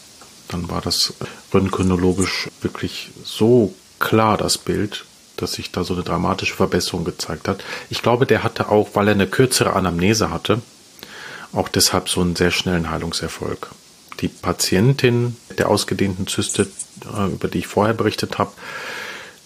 [0.47, 1.13] dann war das
[1.53, 5.05] röntgenologisch wirklich so klar, das Bild,
[5.37, 7.63] dass sich da so eine dramatische Verbesserung gezeigt hat.
[7.89, 10.61] Ich glaube, der hatte auch, weil er eine kürzere Anamnese hatte,
[11.53, 13.69] auch deshalb so einen sehr schnellen Heilungserfolg.
[14.21, 16.67] Die Patientin der ausgedehnten Zyste,
[17.13, 18.51] äh, über die ich vorher berichtet habe,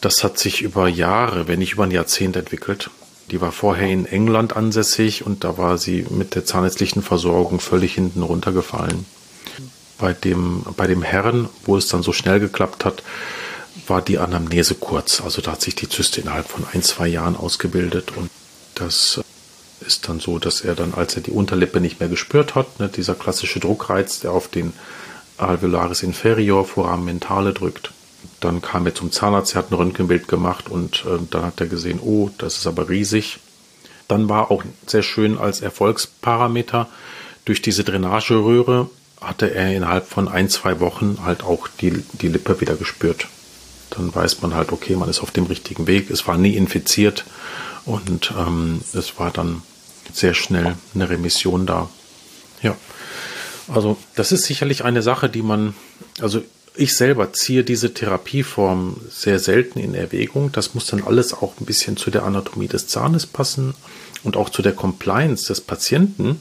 [0.02, 2.90] das hat sich über Jahre, wenn nicht über ein Jahrzehnt entwickelt.
[3.32, 7.94] Die war vorher in England ansässig und da war sie mit der zahnärztlichen Versorgung völlig
[7.94, 9.06] hinten runtergefallen.
[10.00, 13.04] Bei dem, bei dem Herren, wo es dann so schnell geklappt hat,
[13.88, 15.22] war die Anamnese kurz.
[15.22, 18.30] Also da hat sich die Zyste innerhalb von ein, zwei Jahren ausgebildet und
[18.76, 19.22] das
[19.86, 22.90] ist dann so, dass er dann, als er die Unterlippe nicht mehr gespürt hat, ne,
[22.90, 24.74] dieser klassische Druckreiz, der auf den
[25.38, 27.92] Alveolaris inferior Foramen mentale drückt,
[28.40, 31.68] dann kam er zum Zahnarzt, er hat ein Röntgenbild gemacht und äh, dann hat er
[31.68, 33.40] gesehen, oh, das ist aber riesig.
[34.08, 36.88] Dann war auch sehr schön als Erfolgsparameter
[37.46, 38.90] durch diese Drainageröhre
[39.22, 43.28] hatte er innerhalb von ein, zwei Wochen halt auch die, die Lippe wieder gespürt.
[43.90, 46.10] Dann weiß man halt, okay, man ist auf dem richtigen Weg.
[46.10, 47.26] Es war nie infiziert
[47.86, 49.62] und ähm, es war dann
[50.14, 51.90] sehr schnell eine Remission da.
[52.62, 52.76] Ja,
[53.68, 55.76] also das ist sicherlich eine Sache, die man,
[56.22, 56.42] also
[56.76, 60.52] ich selber ziehe diese Therapieform sehr selten in Erwägung.
[60.52, 63.74] Das muss dann alles auch ein bisschen zu der Anatomie des Zahnes passen
[64.24, 66.40] und auch zu der Compliance des Patienten.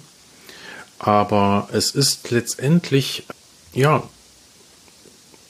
[0.98, 3.24] Aber es ist letztendlich,
[3.72, 4.02] ja,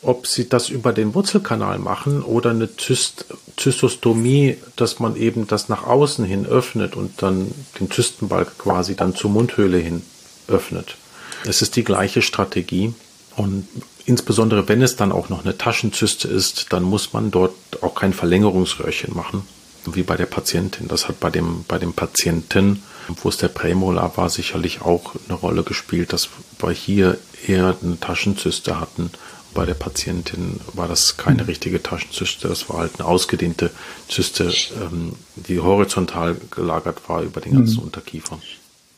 [0.02, 5.68] ob sie das über den Wurzelkanal machen oder eine Zyst Zystostomie, dass man eben das
[5.68, 10.02] nach außen hin öffnet und dann den Zystenbalg quasi dann zur Mundhöhle hin
[10.46, 10.96] öffnet.
[11.44, 12.94] Es ist die gleiche Strategie
[13.34, 13.66] und
[14.06, 18.12] insbesondere wenn es dann auch noch eine Taschenzyste ist, dann muss man dort auch kein
[18.12, 19.42] Verlängerungsröhrchen machen,
[19.86, 20.86] wie bei der Patientin.
[20.86, 22.82] Das hat bei dem, bei dem Patienten
[23.16, 27.98] wo es der Prämolar war, sicherlich auch eine Rolle gespielt, dass wir hier eher eine
[27.98, 29.10] Taschenzyste hatten.
[29.54, 31.48] Bei der Patientin war das keine mhm.
[31.48, 33.70] richtige Taschenzyste, das war halt eine ausgedehnte
[34.08, 37.84] Zyste, ähm, die horizontal gelagert war über den ganzen mhm.
[37.84, 38.38] Unterkiefer.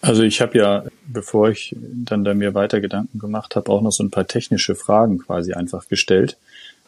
[0.02, 3.92] Also ich habe ja, bevor ich dann da mir weiter Gedanken gemacht habe, auch noch
[3.92, 6.38] so ein paar technische Fragen quasi einfach gestellt.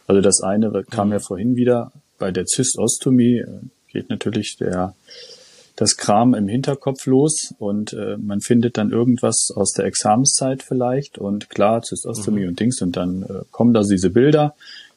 [0.06, 1.12] Also das eine kam mhm.
[1.14, 3.46] ja vorhin wieder bei der Zystostomie, äh,
[3.88, 4.94] geht natürlich der
[5.82, 11.18] das Kram im Hinterkopf los und äh, man findet dann irgendwas aus der Examenszeit vielleicht
[11.18, 12.48] und klar, Zystostomie mhm.
[12.50, 14.54] und Dings und dann äh, kommen da diese Bilder,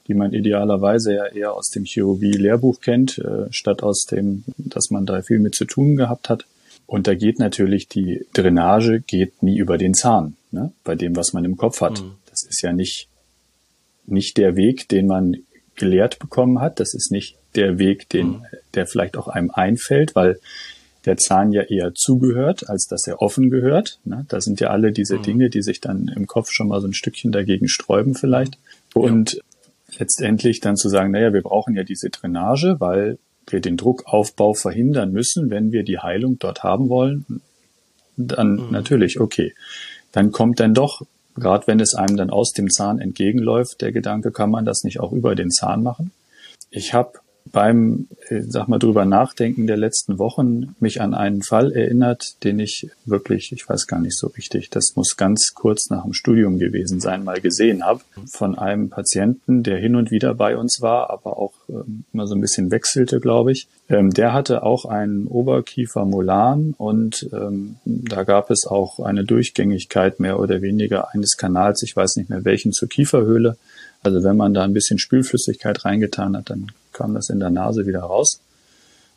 [0.07, 5.07] die man idealerweise ja eher aus dem Chirurgie-Lehrbuch kennt, äh, statt aus dem, dass man
[5.07, 6.45] da viel mit zu tun gehabt hat.
[6.85, 10.71] Und da geht natürlich die Drainage geht nie über den Zahn, ne?
[10.83, 11.99] bei dem, was man im Kopf hat.
[11.99, 12.11] Mhm.
[12.29, 13.07] Das ist ja nicht,
[14.05, 15.37] nicht der Weg, den man
[15.73, 16.79] gelehrt bekommen hat.
[16.79, 18.45] Das ist nicht der Weg, den, mhm.
[18.73, 20.39] der vielleicht auch einem einfällt, weil
[21.05, 23.99] der Zahn ja eher zugehört, als dass er offen gehört.
[24.05, 24.25] Ne?
[24.27, 25.23] Da sind ja alle diese mhm.
[25.23, 28.57] Dinge, die sich dann im Kopf schon mal so ein Stückchen dagegen sträuben vielleicht.
[28.93, 29.41] Und ja.
[29.99, 35.11] letztendlich dann zu sagen, naja, wir brauchen ja diese Drainage, weil wir den Druckaufbau verhindern
[35.11, 37.25] müssen, wenn wir die Heilung dort haben wollen.
[38.17, 38.71] Dann mhm.
[38.71, 39.53] natürlich, okay.
[40.11, 41.03] Dann kommt dann doch,
[41.35, 44.99] gerade wenn es einem dann aus dem Zahn entgegenläuft, der Gedanke, kann man das nicht
[44.99, 46.11] auch über den Zahn machen?
[46.71, 47.19] Ich habe
[47.51, 52.59] beim, äh, sag mal, drüber nachdenken der letzten Wochen mich an einen Fall erinnert, den
[52.59, 56.57] ich wirklich, ich weiß gar nicht so richtig, das muss ganz kurz nach dem Studium
[56.57, 61.09] gewesen sein, mal gesehen habe, von einem Patienten, der hin und wieder bei uns war,
[61.11, 63.67] aber auch ähm, immer so ein bisschen wechselte, glaube ich.
[63.89, 70.39] Ähm, der hatte auch einen Oberkiefermolan und ähm, da gab es auch eine Durchgängigkeit mehr
[70.39, 73.57] oder weniger eines Kanals, ich weiß nicht mehr welchen, zur Kieferhöhle.
[74.01, 77.85] Also wenn man da ein bisschen Spülflüssigkeit reingetan hat, dann kam das in der Nase
[77.85, 78.41] wieder raus.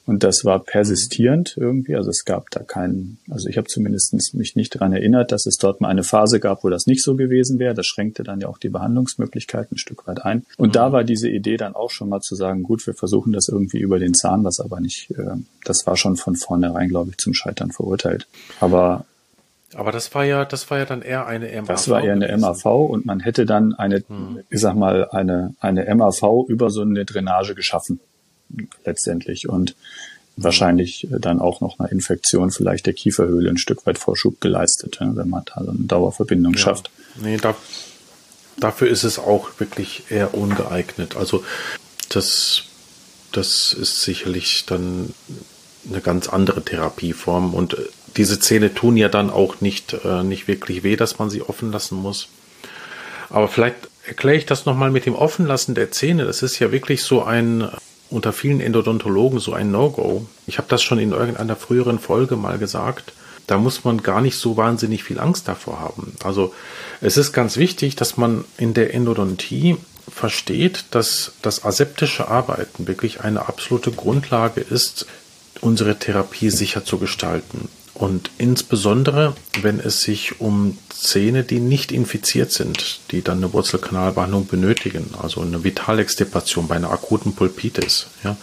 [0.08, 1.94] Und das war persistierend irgendwie.
[1.94, 5.58] Also es gab da keinen, also ich habe zumindest mich nicht daran erinnert, dass es
[5.58, 7.74] dort mal eine Phase gab, wo das nicht so gewesen wäre.
[7.74, 10.46] Das schränkte dann ja auch die Behandlungsmöglichkeiten ein Stück weit ein.
[10.56, 13.48] Und da war diese Idee dann auch schon mal zu sagen, gut, wir versuchen das
[13.48, 17.18] irgendwie über den Zahn, was aber nicht, äh, das war schon von vornherein, glaube ich,
[17.18, 18.26] zum Scheitern verurteilt.
[18.60, 19.04] Aber
[19.74, 21.68] aber das war ja, das war ja dann eher eine MAV.
[21.68, 22.40] Das war eher eine gewesen.
[22.40, 24.40] MAV und man hätte dann eine, hm.
[24.48, 28.00] ich sag mal, eine, eine MAV über so eine Drainage geschaffen,
[28.84, 29.48] letztendlich.
[29.48, 29.76] Und hm.
[30.44, 35.28] wahrscheinlich dann auch noch eine Infektion vielleicht der Kieferhöhle ein Stück weit Vorschub geleistet, wenn
[35.28, 36.58] man da so eine Dauerverbindung ja.
[36.58, 36.90] schafft.
[37.20, 37.54] Nee, da,
[38.58, 41.16] dafür ist es auch wirklich eher ungeeignet.
[41.16, 41.44] Also
[42.08, 42.62] das,
[43.32, 45.12] das ist sicherlich dann
[45.90, 47.82] eine ganz andere Therapieform und äh,
[48.16, 51.72] diese Zähne tun ja dann auch nicht, äh, nicht wirklich weh, dass man sie offen
[51.72, 52.28] lassen muss.
[53.30, 56.24] Aber vielleicht erkläre ich das nochmal mit dem Offenlassen der Zähne.
[56.24, 57.68] Das ist ja wirklich so ein,
[58.10, 60.26] unter vielen Endodontologen so ein No-Go.
[60.46, 63.12] Ich habe das schon in irgendeiner früheren Folge mal gesagt.
[63.46, 66.12] Da muss man gar nicht so wahnsinnig viel Angst davor haben.
[66.22, 66.54] Also
[67.00, 69.76] es ist ganz wichtig, dass man in der Endodontie
[70.10, 75.06] versteht, dass das aseptische Arbeiten wirklich eine absolute Grundlage ist,
[75.60, 77.68] unsere Therapie sicher zu gestalten.
[77.98, 84.46] Und insbesondere, wenn es sich um Zähne, die nicht infiziert sind, die dann eine Wurzelkanalbehandlung
[84.46, 88.36] benötigen, also eine Vitalextirpation bei einer akuten Pulpitis, ja,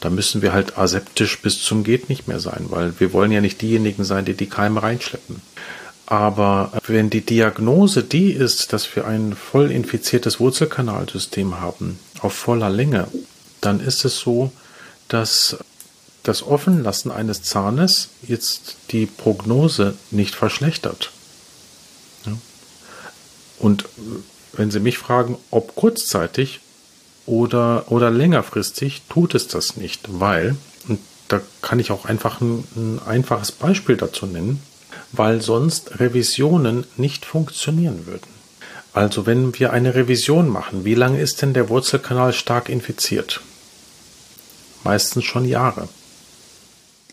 [0.00, 3.42] da müssen wir halt aseptisch bis zum geht nicht mehr sein, weil wir wollen ja
[3.42, 5.42] nicht diejenigen sein, die die Keime reinschleppen.
[6.06, 12.70] Aber wenn die Diagnose die ist, dass wir ein voll infiziertes Wurzelkanalsystem haben, auf voller
[12.70, 13.08] Länge,
[13.60, 14.52] dann ist es so,
[15.08, 15.58] dass
[16.22, 21.10] das Offenlassen eines Zahnes jetzt die Prognose nicht verschlechtert.
[23.58, 23.84] Und
[24.52, 26.60] wenn Sie mich fragen, ob kurzzeitig
[27.26, 30.56] oder, oder längerfristig, tut es das nicht, weil,
[30.88, 34.60] und da kann ich auch einfach ein, ein einfaches Beispiel dazu nennen,
[35.12, 38.26] weil sonst Revisionen nicht funktionieren würden.
[38.92, 43.40] Also wenn wir eine Revision machen, wie lange ist denn der Wurzelkanal stark infiziert?
[44.84, 45.88] Meistens schon Jahre.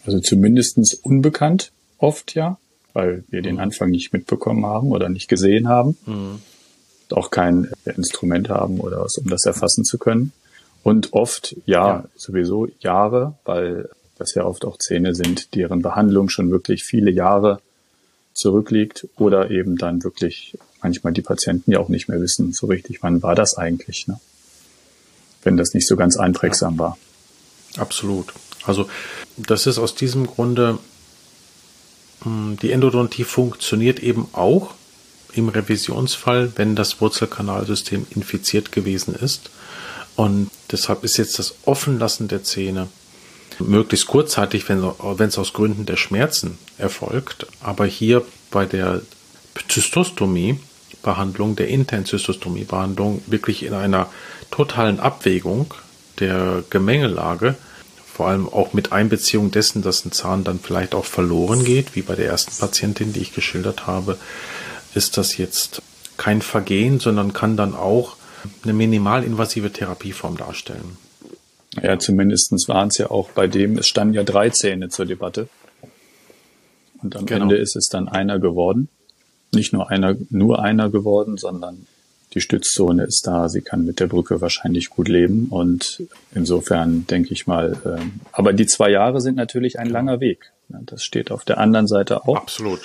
[0.05, 2.57] Also zumindestens unbekannt oft ja,
[2.93, 3.59] weil wir den.
[3.59, 5.97] Anfang nicht mitbekommen haben oder nicht gesehen haben.
[6.05, 6.39] Mhm.
[7.11, 10.31] Auch kein Instrument haben oder was, um das erfassen zu können.
[10.83, 16.29] Und oft, ja, ja, sowieso Jahre, weil das ja oft auch Zähne sind, deren Behandlung
[16.29, 17.61] schon wirklich viele Jahre
[18.33, 23.01] zurückliegt oder eben dann wirklich manchmal die Patienten ja auch nicht mehr wissen so richtig,
[23.01, 24.19] wann war das eigentlich, ne?
[25.43, 26.97] wenn das nicht so ganz einprägsam war.
[27.77, 28.33] Absolut.
[28.65, 28.87] Also
[29.47, 30.79] das ist aus diesem Grunde,
[32.23, 34.73] hm, die Endodontie funktioniert eben auch
[35.33, 39.49] im Revisionsfall, wenn das Wurzelkanalsystem infiziert gewesen ist.
[40.15, 42.87] Und deshalb ist jetzt das Offenlassen der Zähne
[43.59, 44.83] möglichst kurzzeitig, wenn,
[45.27, 47.47] es aus Gründen der Schmerzen erfolgt.
[47.61, 49.01] Aber hier bei der
[49.67, 54.09] Zystostomie-Behandlung, der internen Zystostomie-Behandlung, wirklich in einer
[54.51, 55.73] totalen Abwägung
[56.19, 57.55] der Gemengelage
[58.19, 62.01] vor allem auch mit Einbeziehung dessen, dass ein Zahn dann vielleicht auch verloren geht, wie
[62.01, 64.17] bei der ersten Patientin, die ich geschildert habe,
[64.93, 65.81] ist das jetzt
[66.17, 68.17] kein Vergehen, sondern kann dann auch
[68.65, 70.97] eine minimalinvasive Therapieform darstellen.
[71.81, 75.47] Ja, zumindest waren es ja auch bei dem, es standen ja drei Zähne zur Debatte.
[77.01, 77.43] Und am genau.
[77.43, 78.89] Ende ist es dann einer geworden.
[79.53, 81.87] Nicht nur einer, nur einer geworden, sondern
[82.33, 87.33] die Stützzone ist da, sie kann mit der Brücke wahrscheinlich gut leben und insofern denke
[87.33, 90.51] ich mal, äh, aber die zwei Jahre sind natürlich ein langer Weg.
[90.67, 92.35] Das steht auf der anderen Seite auch.
[92.35, 92.79] Absolut.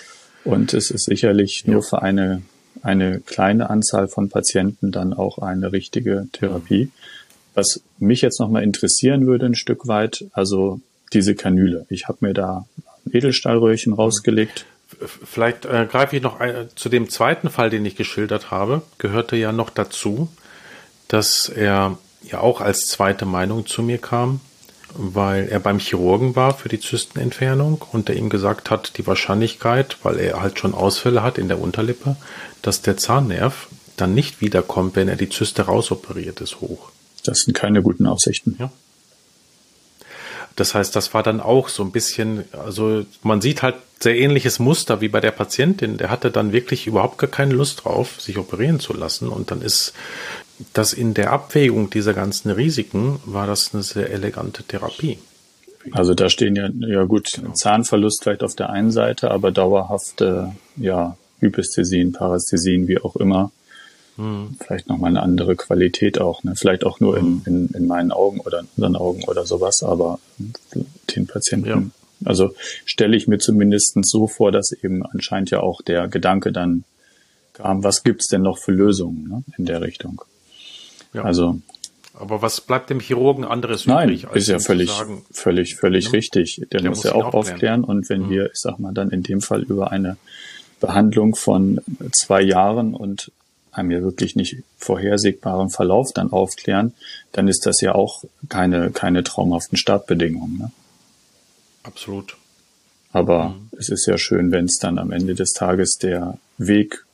[0.45, 2.43] Und es ist sicherlich nur für eine,
[2.83, 6.91] eine kleine Anzahl von Patienten dann auch eine richtige Therapie.
[7.55, 10.81] Was mich jetzt nochmal interessieren würde ein Stück weit, also
[11.13, 11.87] diese Kanüle.
[11.89, 12.67] Ich habe mir da
[13.07, 14.67] ein Edelstahlröhrchen rausgelegt.
[15.25, 19.37] Vielleicht äh, greife ich noch ein, zu dem zweiten Fall, den ich geschildert habe, gehörte
[19.37, 20.29] ja noch dazu,
[21.09, 24.41] dass er ja auch als zweite Meinung zu mir kam,
[24.95, 29.99] weil er beim Chirurgen war für die Zystenentfernung und der ihm gesagt hat, die Wahrscheinlichkeit,
[30.03, 32.17] weil er halt schon Ausfälle hat in der Unterlippe,
[32.63, 36.91] dass der Zahnnerv dann nicht wiederkommt, wenn er die Zyste rausoperiert, ist hoch.
[37.25, 38.57] Das sind keine guten Aussichten.
[38.59, 38.71] Ja.
[40.57, 44.59] Das heißt, das war dann auch so ein bisschen, also man sieht halt sehr ähnliches
[44.59, 45.97] Muster wie bei der Patientin.
[45.97, 49.29] Der hatte dann wirklich überhaupt gar keine Lust drauf, sich operieren zu lassen.
[49.29, 49.95] Und dann ist
[50.73, 55.19] das in der Abwägung dieser ganzen Risiken, war das eine sehr elegante Therapie.
[55.90, 57.53] Also da stehen ja, ja gut, genau.
[57.53, 63.51] Zahnverlust vielleicht auf der einen Seite, aber dauerhafte, ja, Hypästhesien, Parästhesien, wie auch immer,
[64.16, 64.57] hm.
[64.64, 66.55] Vielleicht nochmal eine andere Qualität auch, ne?
[66.57, 70.20] Vielleicht auch nur in, in, in meinen Augen oder in unseren Augen oder sowas, aber
[71.14, 71.68] den Patienten.
[71.68, 71.83] Ja.
[72.24, 76.85] Also stelle ich mir zumindest so vor, dass eben anscheinend ja auch der Gedanke dann
[77.55, 79.42] kam, was gibt's denn noch für Lösungen ne?
[79.59, 80.22] in der Richtung?
[81.12, 81.22] Ja.
[81.22, 81.59] Also
[82.16, 84.22] aber was bleibt dem Chirurgen anderes Nein, übrig?
[84.24, 86.12] Nein, ist ja völlig, sagen, völlig, völlig ne?
[86.12, 86.61] richtig.
[86.70, 87.83] Der, der muss, muss ja auch aufklären.
[87.83, 87.85] aufklären.
[87.85, 88.31] Und wenn mhm.
[88.31, 90.16] wir, ich sag mal, dann in dem Fall über eine
[90.79, 91.81] Behandlung von
[92.12, 93.33] zwei Jahren und
[93.75, 96.95] einem ja wirklich nicht vorhersehbaren Verlauf dann aufklären,
[97.33, 100.59] dann ist das ja auch keine, keine traumhaften Startbedingungen.
[100.59, 100.71] Ne?
[101.83, 102.37] Absolut.
[103.13, 103.69] Aber mhm.
[103.79, 107.05] es ist ja schön, wenn es dann am Ende des Tages der Weg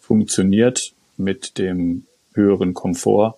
[0.00, 3.34] funktioniert mit dem höheren Komfort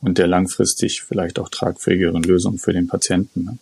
[0.00, 3.44] und der langfristig vielleicht auch tragfähigeren Lösung für den Patienten.
[3.44, 3.58] Ne?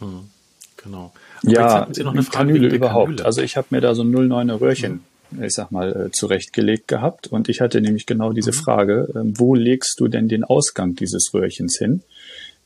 [0.00, 0.30] Mhm.
[0.76, 1.12] Genau.
[1.44, 1.88] Aber ja,
[2.30, 3.08] Kanüle überhaupt.
[3.08, 3.24] Kanüle.
[3.26, 5.09] Also ich habe mir da so ein 09er Röhrchen mhm
[5.40, 7.28] ich sag mal, äh, zurechtgelegt gehabt.
[7.28, 8.56] Und ich hatte nämlich genau diese mhm.
[8.56, 12.02] Frage, äh, wo legst du denn den Ausgang dieses Röhrchens hin?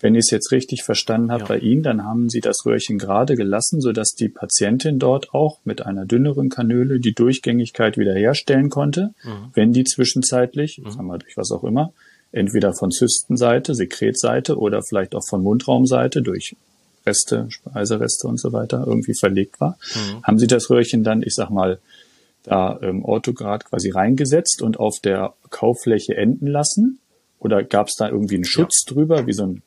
[0.00, 1.48] Wenn ich es jetzt richtig verstanden habe ja.
[1.48, 5.86] bei Ihnen, dann haben Sie das Röhrchen gerade gelassen, sodass die Patientin dort auch mit
[5.86, 9.50] einer dünneren Kanüle die Durchgängigkeit wiederherstellen konnte, mhm.
[9.54, 10.90] wenn die zwischenzeitlich, mhm.
[10.90, 11.92] sagen wir durch was auch immer,
[12.32, 16.56] entweder von Zystenseite, Sekretseite oder vielleicht auch von Mundraumseite durch
[17.06, 20.22] Reste, Speisereste und so weiter irgendwie verlegt war, mhm.
[20.22, 21.78] haben Sie das Röhrchen dann, ich sag mal,
[22.44, 27.00] da ähm, Orthograd quasi reingesetzt und auf der Kauffläche enden lassen?
[27.38, 28.94] Oder gab es da irgendwie einen Schutz ja.
[28.94, 29.62] drüber, wie so, ein,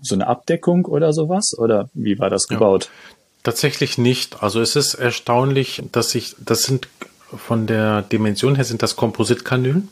[0.00, 1.52] so eine Abdeckung oder sowas?
[1.58, 2.84] Oder wie war das gebaut?
[2.84, 3.16] Ja.
[3.42, 4.42] Tatsächlich nicht.
[4.42, 6.88] Also es ist erstaunlich, dass ich, das sind
[7.28, 9.88] von der Dimension her sind das Kompositkanülen,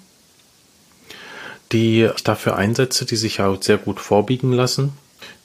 [1.73, 4.93] die ich dafür einsetze, die sich ja sehr gut vorbiegen lassen.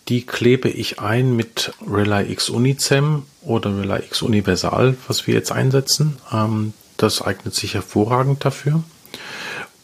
[0.10, 5.52] Die klebe ich ein mit Relay X Unicem oder Relay X Universal, was wir jetzt
[5.52, 6.18] einsetzen.
[6.34, 8.84] Ähm, das eignet sich hervorragend dafür.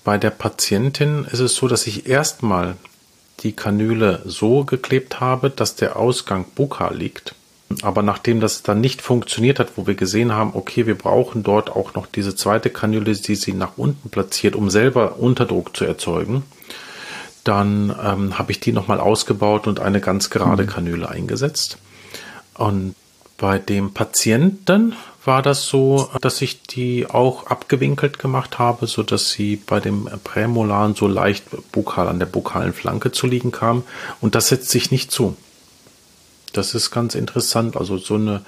[0.04, 2.76] Bei der Patientin ist es so, dass ich erstmal
[3.42, 7.36] die Kanüle so geklebt habe, dass der Ausgang bukal liegt.
[7.82, 11.70] Aber nachdem das dann nicht funktioniert hat, wo wir gesehen haben, okay, wir brauchen dort
[11.70, 16.44] auch noch diese zweite Kanüle, die sie nach unten platziert, um selber Unterdruck zu erzeugen,
[17.46, 20.68] dann ähm, habe ich die nochmal ausgebaut und eine ganz gerade mhm.
[20.68, 21.78] Kanüle eingesetzt.
[22.56, 22.96] Und
[23.38, 29.30] bei dem Patienten war das so, dass ich die auch abgewinkelt gemacht habe, so dass
[29.30, 33.84] sie bei dem Prämolaren so leicht bukal an der bukalen Flanke zu liegen kam.
[34.22, 35.36] Und das setzt sich nicht zu.
[36.54, 37.76] Das ist ganz interessant.
[37.76, 38.42] Also so eine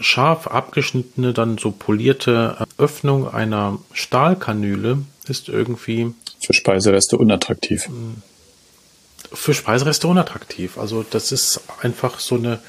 [0.00, 7.88] scharf abgeschnittene, dann so polierte Öffnung einer Stahlkanüle ist irgendwie für Speisereste unattraktiv.
[9.32, 10.78] Für Speisereste unattraktiv.
[10.78, 12.60] Also das ist einfach so eine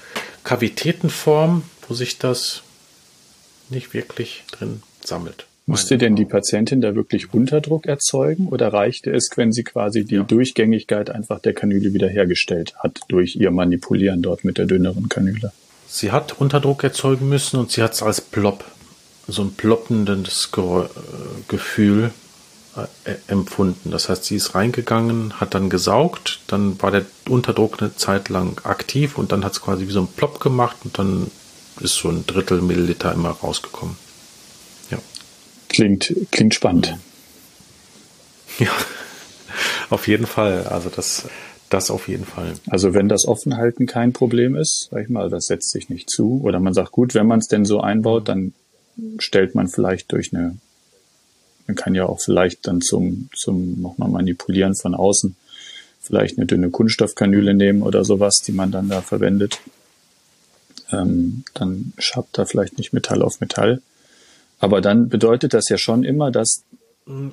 [0.43, 2.63] Kavitätenform, wo sich das
[3.69, 5.45] nicht wirklich drin sammelt.
[5.69, 10.15] Musste denn die Patientin da wirklich Unterdruck erzeugen oder reichte es, wenn sie quasi die
[10.15, 10.23] ja.
[10.23, 15.51] Durchgängigkeit einfach der Kanüle wiederhergestellt hat durch ihr Manipulieren dort mit der dünneren Kanüle?
[15.87, 18.65] Sie hat Unterdruck erzeugen müssen und sie hat es als Plop,
[19.27, 20.49] so ein ploppendes
[21.47, 22.09] Gefühl äh,
[23.27, 23.91] empfunden.
[23.91, 28.59] Das heißt, sie ist reingegangen, hat dann gesaugt, dann war der Unterdruck eine Zeit lang
[28.63, 31.31] aktiv und dann hat es quasi wie so ein Plop gemacht und dann
[31.79, 33.95] ist so ein Drittel Milliliter immer rausgekommen.
[34.91, 34.97] Ja.
[35.69, 36.97] Klingt, klingt spannend.
[38.57, 38.73] Ja,
[39.89, 40.67] auf jeden Fall.
[40.67, 41.29] Also das,
[41.69, 42.55] das auf jeden Fall.
[42.67, 46.41] Also wenn das Offenhalten kein Problem ist, sag ich mal, das setzt sich nicht zu.
[46.43, 48.53] Oder man sagt, gut, wenn man es denn so einbaut, dann
[49.19, 50.57] stellt man vielleicht durch eine
[51.69, 55.35] man kann ja auch vielleicht dann zum, zum nochmal manipulieren von außen
[56.01, 59.59] vielleicht eine dünne Kunststoffkanüle nehmen oder sowas, die man dann da verwendet.
[60.91, 63.83] ähm, dann schabt da vielleicht nicht Metall auf Metall.
[64.59, 66.63] Aber dann bedeutet das ja schon immer, dass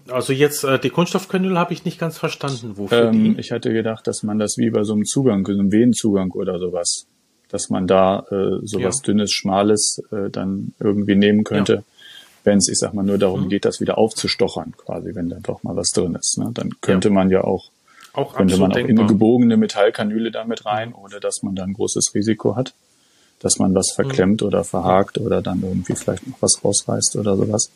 [0.08, 2.76] also jetzt äh, die Kunststoffkanüle habe ich nicht ganz verstanden.
[2.76, 3.40] Wofür ähm, die?
[3.40, 6.58] Ich hatte gedacht, dass man das wie bei so einem Zugang, so einem Venenzugang oder
[6.58, 7.06] sowas,
[7.48, 9.06] dass man da äh, sowas ja.
[9.06, 11.82] dünnes, schmales äh, dann irgendwie nehmen könnte, ja.
[12.46, 13.48] Wenn es, ich sag mal, nur darum mhm.
[13.48, 16.38] geht, das wieder aufzustochern, quasi, wenn da doch mal was drin ist.
[16.38, 16.50] Ne?
[16.54, 17.14] Dann könnte ja.
[17.14, 17.70] man ja auch,
[18.12, 18.90] auch könnte man auch denkbar.
[18.90, 20.94] in eine gebogene Metallkanüle damit rein, mhm.
[20.94, 22.72] ohne dass man da ein großes Risiko hat,
[23.40, 24.46] dass man was verklemmt mhm.
[24.46, 27.70] oder verhakt oder dann irgendwie vielleicht noch was rausreißt oder sowas.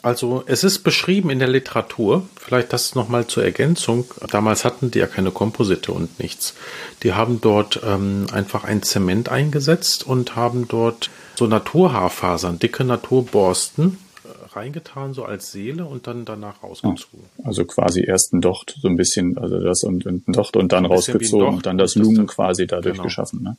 [0.00, 4.04] Also es ist beschrieben in der Literatur, vielleicht das nochmal zur Ergänzung.
[4.30, 6.54] Damals hatten die ja keine Komposite und nichts.
[7.02, 13.98] Die haben dort ähm, einfach ein Zement eingesetzt und haben dort so Naturhaarfasern, dicke Naturborsten
[14.24, 17.24] äh, reingetan, so als Seele und dann danach rausgezogen.
[17.42, 20.70] Also quasi erst ein Docht, so ein bisschen, also das und, und ein Docht und
[20.70, 23.02] dann rausgezogen und dann das Lumen quasi dadurch genau.
[23.02, 23.42] geschaffen.
[23.42, 23.56] Ne?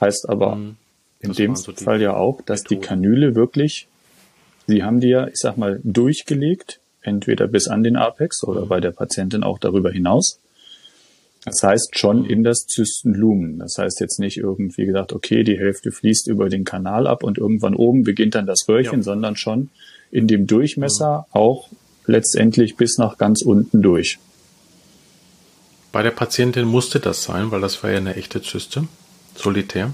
[0.00, 0.76] Heißt aber mhm.
[1.20, 2.80] in dem so Fall ja auch, dass Methoden.
[2.80, 3.86] die Kanüle wirklich
[4.66, 8.80] Sie haben die ja, ich sag mal, durchgelegt, entweder bis an den Apex oder bei
[8.80, 10.40] der Patientin auch darüber hinaus.
[11.44, 13.58] Das heißt schon in das Zystenlumen.
[13.58, 17.36] Das heißt jetzt nicht irgendwie gesagt, okay, die Hälfte fließt über den Kanal ab und
[17.36, 19.02] irgendwann oben beginnt dann das Röhrchen, ja.
[19.02, 19.68] sondern schon
[20.10, 21.38] in dem Durchmesser mhm.
[21.38, 21.68] auch
[22.06, 24.18] letztendlich bis nach ganz unten durch.
[25.92, 28.88] Bei der Patientin musste das sein, weil das war ja eine echte Zyste,
[29.36, 29.92] solitär.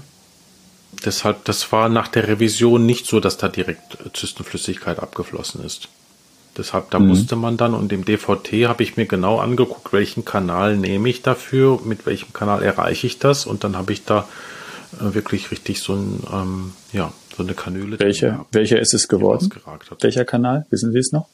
[1.05, 5.89] Deshalb, das war nach der Revision nicht so, dass da direkt Zystenflüssigkeit abgeflossen ist.
[6.57, 7.07] Deshalb, da mhm.
[7.07, 11.21] musste man dann und im DVT habe ich mir genau angeguckt, welchen Kanal nehme ich
[11.21, 14.27] dafür, mit welchem Kanal erreiche ich das und dann habe ich da
[14.99, 17.97] äh, wirklich richtig so ein, ähm, ja, so eine Kanüle.
[17.99, 19.49] Welche, welcher ist es geworden?
[20.01, 20.65] Welcher Kanal?
[20.69, 21.27] Wissen Sie es noch?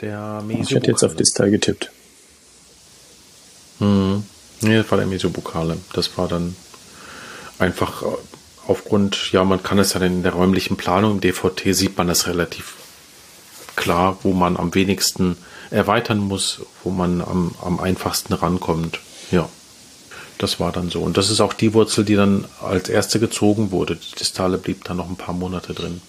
[0.00, 0.62] Der Mesobukale.
[0.62, 1.92] Ich hätte jetzt auf Distal getippt.
[3.78, 4.24] Hm.
[4.60, 5.76] Nee, das war der Mesobukale.
[5.92, 6.56] Das war dann
[7.58, 8.02] einfach
[8.66, 12.26] aufgrund, ja, man kann es ja in der räumlichen Planung im DVT sieht man das
[12.26, 12.74] relativ
[13.76, 15.36] klar, wo man am wenigsten
[15.70, 19.00] erweitern muss, wo man am, am einfachsten rankommt.
[19.30, 19.48] Ja,
[20.38, 21.00] das war dann so.
[21.00, 23.96] Und das ist auch die Wurzel, die dann als erste gezogen wurde.
[23.96, 26.00] Die Distale blieb dann noch ein paar Monate drin.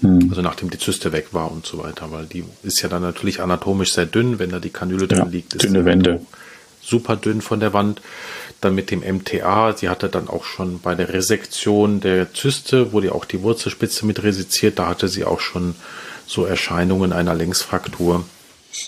[0.00, 0.26] Hm.
[0.28, 3.40] Also nachdem die Zyste weg war und so weiter, weil die ist ja dann natürlich
[3.40, 5.54] anatomisch sehr dünn, wenn da die Kanüle drin liegt.
[5.54, 6.20] Ist dünne Wände.
[6.86, 8.00] Super dünn von der Wand
[8.60, 9.76] dann mit dem MTA.
[9.76, 14.06] Sie hatte dann auch schon bei der Resektion der Zyste, wo die auch die Wurzelspitze
[14.06, 15.74] mit resiziert, da hatte sie auch schon
[16.26, 18.24] so Erscheinungen einer Längsfraktur.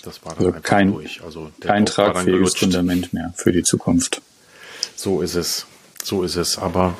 [0.03, 1.21] Das war dann also kein, durch.
[1.23, 4.21] Also kein tragfähiges Fundament mehr für die Zukunft.
[4.95, 5.65] So ist es.
[6.03, 6.57] So ist es.
[6.57, 6.97] Aber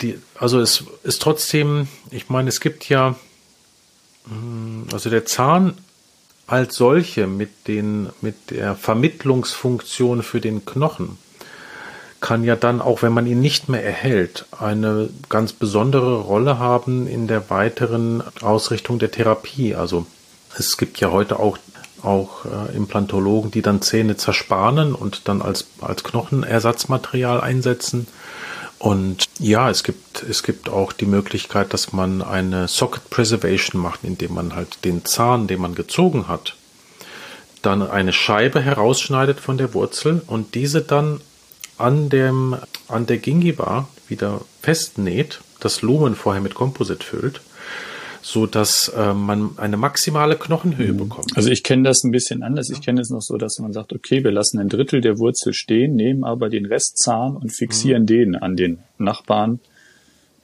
[0.00, 3.16] die, also es ist trotzdem, ich meine, es gibt ja,
[4.28, 5.76] hm, also der Zahn
[6.48, 11.18] als solche mit den, mit der Vermittlungsfunktion für den Knochen
[12.20, 17.06] kann ja dann, auch wenn man ihn nicht mehr erhält, eine ganz besondere Rolle haben
[17.06, 19.74] in der weiteren Ausrichtung der Therapie.
[19.74, 20.06] Also
[20.58, 21.58] es gibt ja heute auch,
[22.02, 28.08] auch äh, Implantologen, die dann Zähne zersparen und dann als, als Knochenersatzmaterial einsetzen.
[28.78, 34.04] Und ja, es gibt, es gibt auch die Möglichkeit, dass man eine Socket Preservation macht,
[34.04, 36.54] indem man halt den Zahn, den man gezogen hat,
[37.62, 41.20] dann eine Scheibe herausschneidet von der Wurzel und diese dann
[41.76, 42.56] an, dem,
[42.86, 47.40] an der Gingiva wieder festnäht, das Lumen vorher mit Komposit füllt,
[48.22, 50.98] so dass äh, man eine maximale Knochenhöhe mhm.
[50.98, 51.36] bekommt.
[51.36, 52.70] Also ich kenne das ein bisschen anders.
[52.70, 55.52] Ich kenne es noch so, dass man sagt, okay, wir lassen ein Drittel der Wurzel
[55.52, 58.06] stehen, nehmen aber den Restzahn und fixieren mhm.
[58.06, 59.60] den an den Nachbarn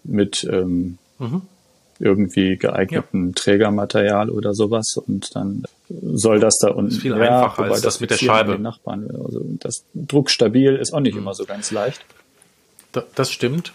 [0.04, 1.42] mit ähm, mhm
[1.98, 3.32] irgendwie geeignetem ja.
[3.34, 6.86] Trägermaterial oder sowas und dann soll das da unten.
[6.86, 8.58] Das ist viel ja, einfacher als das, das mit der Scheibe.
[8.58, 11.22] Nachbarn, also das druckstabil ist auch nicht mhm.
[11.22, 12.04] immer so ganz leicht.
[13.14, 13.72] Das stimmt.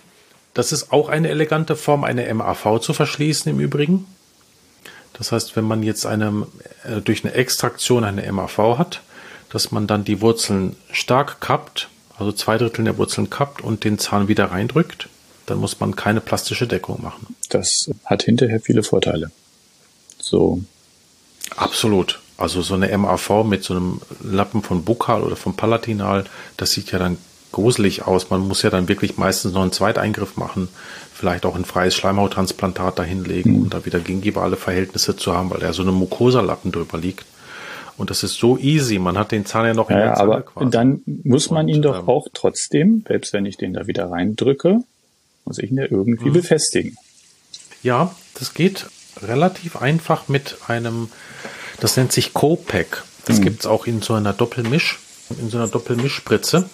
[0.53, 4.05] Das ist auch eine elegante Form, eine MAV zu verschließen im Übrigen.
[5.13, 6.47] Das heißt, wenn man jetzt eine,
[6.83, 9.01] äh, durch eine Extraktion eine MAV hat,
[9.49, 13.99] dass man dann die Wurzeln stark kappt, also zwei Drittel der Wurzeln kappt und den
[13.99, 15.09] Zahn wieder reindrückt
[15.49, 17.35] dann muss man keine plastische Deckung machen.
[17.49, 19.31] Das hat hinterher viele Vorteile.
[20.19, 20.61] So.
[21.55, 22.19] Absolut.
[22.37, 26.25] Also so eine MAV mit so einem Lappen von Bukal oder von Palatinal,
[26.57, 27.17] das sieht ja dann
[27.51, 28.29] gruselig aus.
[28.29, 30.69] Man muss ja dann wirklich meistens noch einen Zweiteingriff machen,
[31.13, 33.61] vielleicht auch ein freies Schleimhauttransplantat dahinlegen, mhm.
[33.63, 37.25] um da wieder gingivale Verhältnisse zu haben, weil da so eine Mucosa-Lappen drüber liegt.
[37.97, 38.97] Und das ist so easy.
[38.97, 40.69] Man hat den Zahn ja noch in ja, der Zange aber quasi.
[40.69, 44.09] dann muss man Und, ihn doch ähm, auch trotzdem, selbst wenn ich den da wieder
[44.09, 44.79] reindrücke,
[45.43, 46.33] muss ich ihn ja irgendwie hm.
[46.33, 46.95] befestigen.
[47.83, 48.85] Ja, das geht
[49.21, 51.09] relativ einfach mit einem,
[51.81, 53.03] das nennt sich Co-Pack.
[53.25, 53.43] Das hm.
[53.43, 54.99] gibt es auch in so einer Doppelmisch,
[55.37, 56.69] in so einer Doppelmischspritze.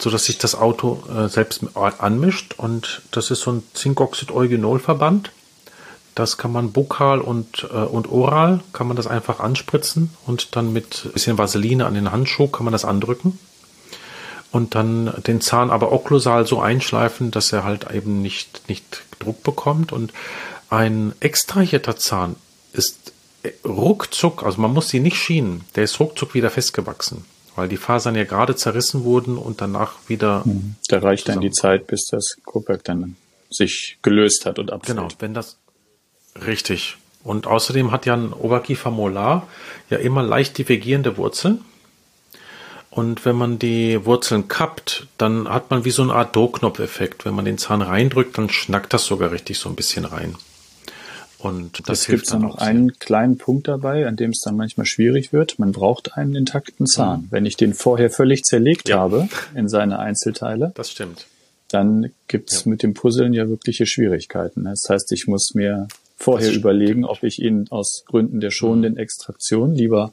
[0.00, 5.32] So dass sich das Auto äh, selbst anmischt und das ist so ein Zinkoxid-Eugenol-Verband.
[6.14, 10.72] Das kann man bukal und, äh, und oral, kann man das einfach anspritzen und dann
[10.72, 13.38] mit ein bisschen Vaseline an den Handschuh kann man das andrücken
[14.50, 19.42] und dann den Zahn aber okklusal so einschleifen, dass er halt eben nicht, nicht Druck
[19.42, 20.12] bekommt und
[20.70, 22.36] ein extrahierter Zahn
[22.72, 23.12] ist
[23.64, 27.24] ruckzuck, also man muss sie nicht schienen, der ist ruckzuck wieder festgewachsen
[27.58, 30.42] weil die Fasern ja gerade zerrissen wurden und danach wieder.
[30.44, 30.76] Mhm.
[30.88, 33.16] Da reicht dann die Zeit, bis das Kopek dann
[33.50, 34.96] sich gelöst hat und abfällt.
[34.96, 35.58] Genau, wenn das
[36.46, 36.96] richtig.
[37.24, 39.48] Und außerdem hat ja ein Oberkiefermolar
[39.90, 41.64] ja immer leicht divergierende Wurzeln.
[42.90, 47.24] Und wenn man die Wurzeln kappt, dann hat man wie so eine Art Do-Knopf-Effekt.
[47.24, 50.36] Wenn man den Zahn reindrückt, dann schnackt das sogar richtig so ein bisschen rein.
[51.38, 54.86] Und das es gibt dann noch einen kleinen Punkt dabei, an dem es dann manchmal
[54.86, 55.58] schwierig wird.
[55.58, 57.22] Man braucht einen intakten Zahn.
[57.22, 57.26] Mhm.
[57.30, 58.98] Wenn ich den vorher völlig zerlegt ja.
[58.98, 61.26] habe in seine Einzelteile, das stimmt.
[61.68, 62.70] Dann gibt's ja.
[62.70, 64.64] mit dem Puzzeln ja wirkliche Schwierigkeiten.
[64.64, 65.86] Das heißt, ich muss mir
[66.16, 69.00] vorher überlegen, ob ich ihn aus Gründen der schonenden mhm.
[69.00, 70.12] Extraktion lieber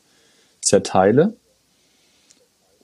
[0.61, 1.33] zerteile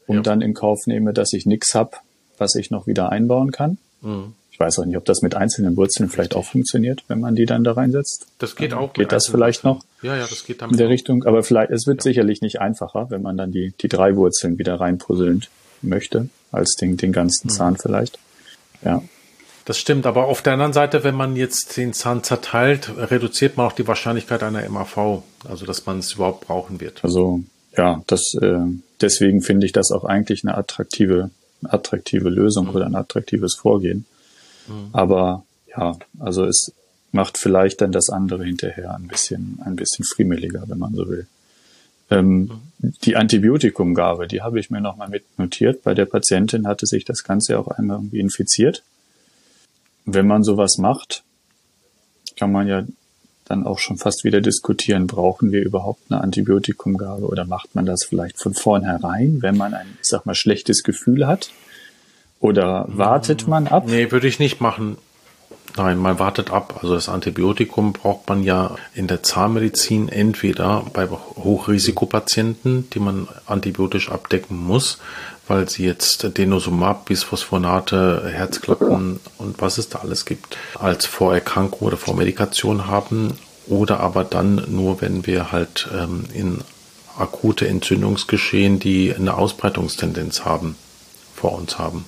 [0.07, 0.21] und ja.
[0.23, 2.01] dann in Kauf nehme, dass ich nichts hab,
[2.39, 3.77] was ich noch wieder einbauen kann.
[4.01, 7.45] Mhm weiß auch nicht, ob das mit einzelnen Wurzeln vielleicht auch funktioniert, wenn man die
[7.45, 8.27] dann da reinsetzt.
[8.37, 8.93] Das geht auch.
[8.93, 9.83] Geht das vielleicht noch?
[10.01, 10.73] Ja, ja, das geht damit.
[10.73, 10.91] In der auch.
[10.91, 12.03] Richtung, aber vielleicht, es wird ja.
[12.03, 15.45] sicherlich nicht einfacher, wenn man dann die, die drei Wurzeln wieder reinpuzzeln
[15.81, 17.51] möchte, als den, den ganzen mhm.
[17.51, 18.19] Zahn vielleicht.
[18.83, 19.01] Ja.
[19.65, 23.67] Das stimmt, aber auf der anderen Seite, wenn man jetzt den Zahn zerteilt, reduziert man
[23.67, 27.03] auch die Wahrscheinlichkeit einer MAV, also dass man es überhaupt brauchen wird.
[27.03, 27.41] Also
[27.77, 28.57] ja, das äh,
[29.01, 31.29] deswegen finde ich das auch eigentlich eine attraktive,
[31.63, 32.75] attraktive Lösung mhm.
[32.75, 34.05] oder ein attraktives Vorgehen.
[34.71, 34.89] Mhm.
[34.93, 36.73] Aber ja, also es
[37.11, 41.27] macht vielleicht dann das andere hinterher ein bisschen, ein bisschen friemeliger, wenn man so will.
[42.09, 42.49] Ähm,
[42.79, 42.93] mhm.
[43.03, 45.83] Die Antibiotikumgabe, die habe ich mir nochmal mitnotiert.
[45.83, 48.83] Bei der Patientin hatte sich das Ganze auch einmal irgendwie infiziert.
[50.05, 51.23] Wenn man sowas macht,
[52.37, 52.83] kann man ja
[53.45, 58.03] dann auch schon fast wieder diskutieren, brauchen wir überhaupt eine Antibiotikumgabe oder macht man das
[58.03, 61.51] vielleicht von vornherein, wenn man ein, ich sag mal, schlechtes Gefühl hat?
[62.41, 63.83] Oder wartet man ab?
[63.85, 64.97] Nee, würde ich nicht machen.
[65.77, 66.79] Nein, man wartet ab.
[66.81, 74.11] Also das Antibiotikum braucht man ja in der Zahnmedizin entweder bei Hochrisikopatienten, die man antibiotisch
[74.11, 74.97] abdecken muss,
[75.47, 81.97] weil sie jetzt Denosumab, Bisphosphonate, Herzklappen und was es da alles gibt, als Vorerkrankung oder
[81.97, 83.37] Vormedikation haben.
[83.67, 86.61] Oder aber dann nur, wenn wir halt ähm, in
[87.17, 90.75] akute Entzündungsgeschehen, die eine Ausbreitungstendenz haben
[91.41, 92.05] vor uns haben.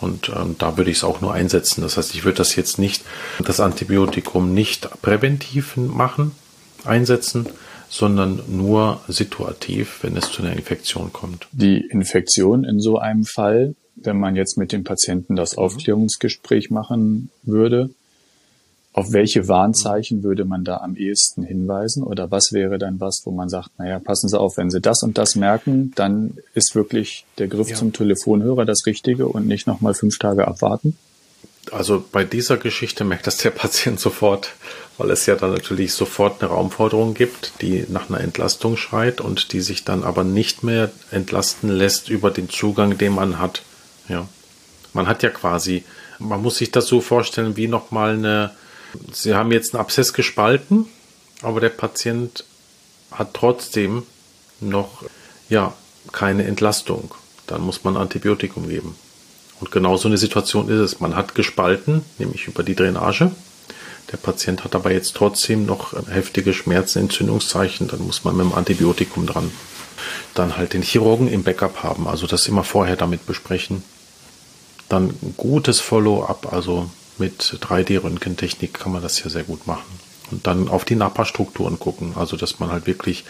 [0.00, 1.82] Und ähm, da würde ich es auch nur einsetzen.
[1.82, 3.04] Das heißt, ich würde das jetzt nicht,
[3.44, 6.32] das Antibiotikum nicht präventiv machen,
[6.84, 7.46] einsetzen,
[7.88, 11.48] sondern nur situativ, wenn es zu einer Infektion kommt.
[11.52, 15.62] Die Infektion in so einem Fall, wenn man jetzt mit dem Patienten das mhm.
[15.62, 17.90] Aufklärungsgespräch machen würde,
[18.96, 22.02] auf welche Warnzeichen würde man da am ehesten hinweisen?
[22.02, 25.02] Oder was wäre dann was, wo man sagt, naja, passen Sie auf, wenn Sie das
[25.02, 27.76] und das merken, dann ist wirklich der Griff ja.
[27.76, 30.96] zum Telefonhörer das Richtige und nicht nochmal fünf Tage abwarten?
[31.72, 34.54] Also bei dieser Geschichte merkt das der Patient sofort,
[34.96, 39.52] weil es ja dann natürlich sofort eine Raumforderung gibt, die nach einer Entlastung schreit und
[39.52, 43.60] die sich dann aber nicht mehr entlasten lässt über den Zugang, den man hat.
[44.08, 44.26] Ja.
[44.94, 45.84] Man hat ja quasi,
[46.18, 48.52] man muss sich das so vorstellen wie nochmal eine,
[49.12, 50.86] Sie haben jetzt einen Abszess gespalten,
[51.42, 52.44] aber der Patient
[53.10, 54.02] hat trotzdem
[54.60, 55.04] noch
[55.48, 55.72] ja
[56.12, 57.14] keine Entlastung.
[57.46, 58.96] Dann muss man Antibiotikum geben.
[59.60, 61.00] Und genau so eine Situation ist es.
[61.00, 63.30] Man hat gespalten, nämlich über die Drainage.
[64.12, 67.88] Der Patient hat aber jetzt trotzdem noch heftige Schmerzen, Entzündungszeichen.
[67.88, 69.50] Dann muss man mit dem Antibiotikum dran.
[70.34, 72.06] Dann halt den Chirurgen im Backup haben.
[72.06, 73.82] Also das immer vorher damit besprechen.
[74.88, 79.84] Dann gutes Follow-up, also mit 3D-Röntgentechnik kann man das ja sehr gut machen.
[80.30, 83.24] Und dann auf die Nappa-Strukturen gucken, also dass man halt wirklich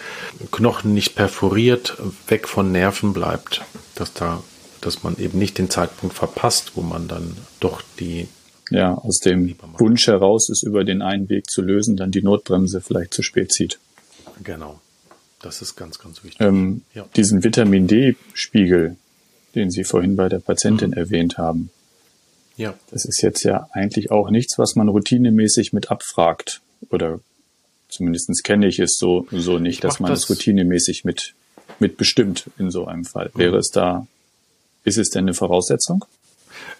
[0.50, 1.96] Knochen nicht perforiert,
[2.28, 3.62] weg von Nerven bleibt,
[3.94, 4.42] dass da,
[4.80, 8.28] dass man eben nicht den Zeitpunkt verpasst, wo man dann doch die
[8.70, 12.80] ja, aus dem Wunsch heraus, es über den einen Weg zu lösen, dann die Notbremse
[12.80, 13.78] vielleicht zu spät zieht.
[14.42, 14.80] Genau.
[15.40, 16.40] Das ist ganz, ganz wichtig.
[16.40, 17.06] Ähm, ja.
[17.14, 18.96] Diesen Vitamin D-Spiegel,
[19.54, 20.96] den Sie vorhin bei der Patientin mhm.
[20.96, 21.70] erwähnt haben,
[22.56, 22.74] ja.
[22.90, 26.60] Das ist jetzt ja eigentlich auch nichts, was man routinemäßig mit abfragt.
[26.90, 27.20] Oder
[27.88, 31.34] zumindestens kenne ich es so, so nicht, dass man das es routinemäßig mit,
[31.78, 33.30] mit bestimmt in so einem Fall.
[33.34, 33.38] Mhm.
[33.38, 34.06] Wäre es da,
[34.84, 36.04] ist es denn eine Voraussetzung?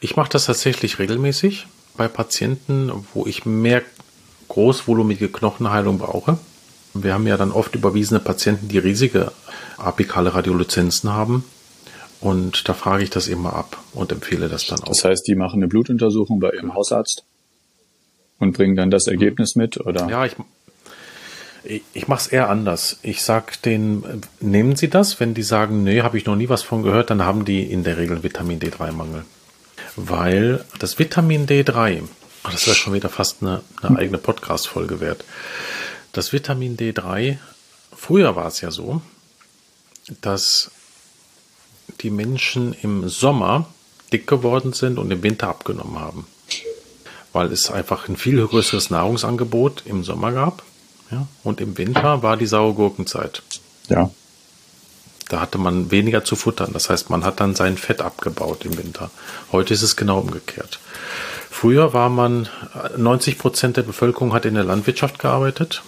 [0.00, 1.66] Ich mache das tatsächlich regelmäßig
[1.96, 3.82] bei Patienten, wo ich mehr
[4.48, 6.38] großvolumige Knochenheilung brauche.
[6.94, 9.32] Wir haben ja dann oft überwiesene Patienten, die riesige
[9.76, 11.44] apikale Radioluzenzen haben
[12.20, 14.88] Und da frage ich das immer ab und empfehle das dann auch.
[14.88, 17.24] Das heißt, die machen eine Blutuntersuchung bei ihrem Hausarzt
[18.38, 20.08] und bringen dann das Ergebnis mit, oder?
[20.08, 20.34] Ja, ich,
[21.92, 22.98] ich, mache es eher anders.
[23.02, 25.20] Ich sage denen, nehmen Sie das.
[25.20, 27.84] Wenn die sagen, nee, habe ich noch nie was von gehört, dann haben die in
[27.84, 29.24] der Regel Vitamin D3-Mangel.
[29.96, 32.02] Weil das Vitamin D3,
[32.44, 35.24] das wäre schon wieder fast eine, eine eigene Podcast-Folge wert.
[36.12, 37.38] Das Vitamin D3,
[37.94, 39.00] früher war es ja so,
[40.20, 40.70] dass
[42.00, 43.66] die Menschen im Sommer
[44.12, 46.26] dick geworden sind und im Winter abgenommen haben.
[47.32, 50.62] Weil es einfach ein viel größeres Nahrungsangebot im Sommer gab.
[51.10, 53.42] Ja, und im Winter war die saure Gurkenzeit.
[53.88, 54.10] Ja.
[55.28, 56.70] Da hatte man weniger zu futtern.
[56.72, 59.10] Das heißt, man hat dann sein Fett abgebaut im Winter.
[59.52, 60.78] Heute ist es genau umgekehrt.
[61.50, 62.48] Früher war man,
[62.96, 65.82] 90 Prozent der Bevölkerung hat in der Landwirtschaft gearbeitet.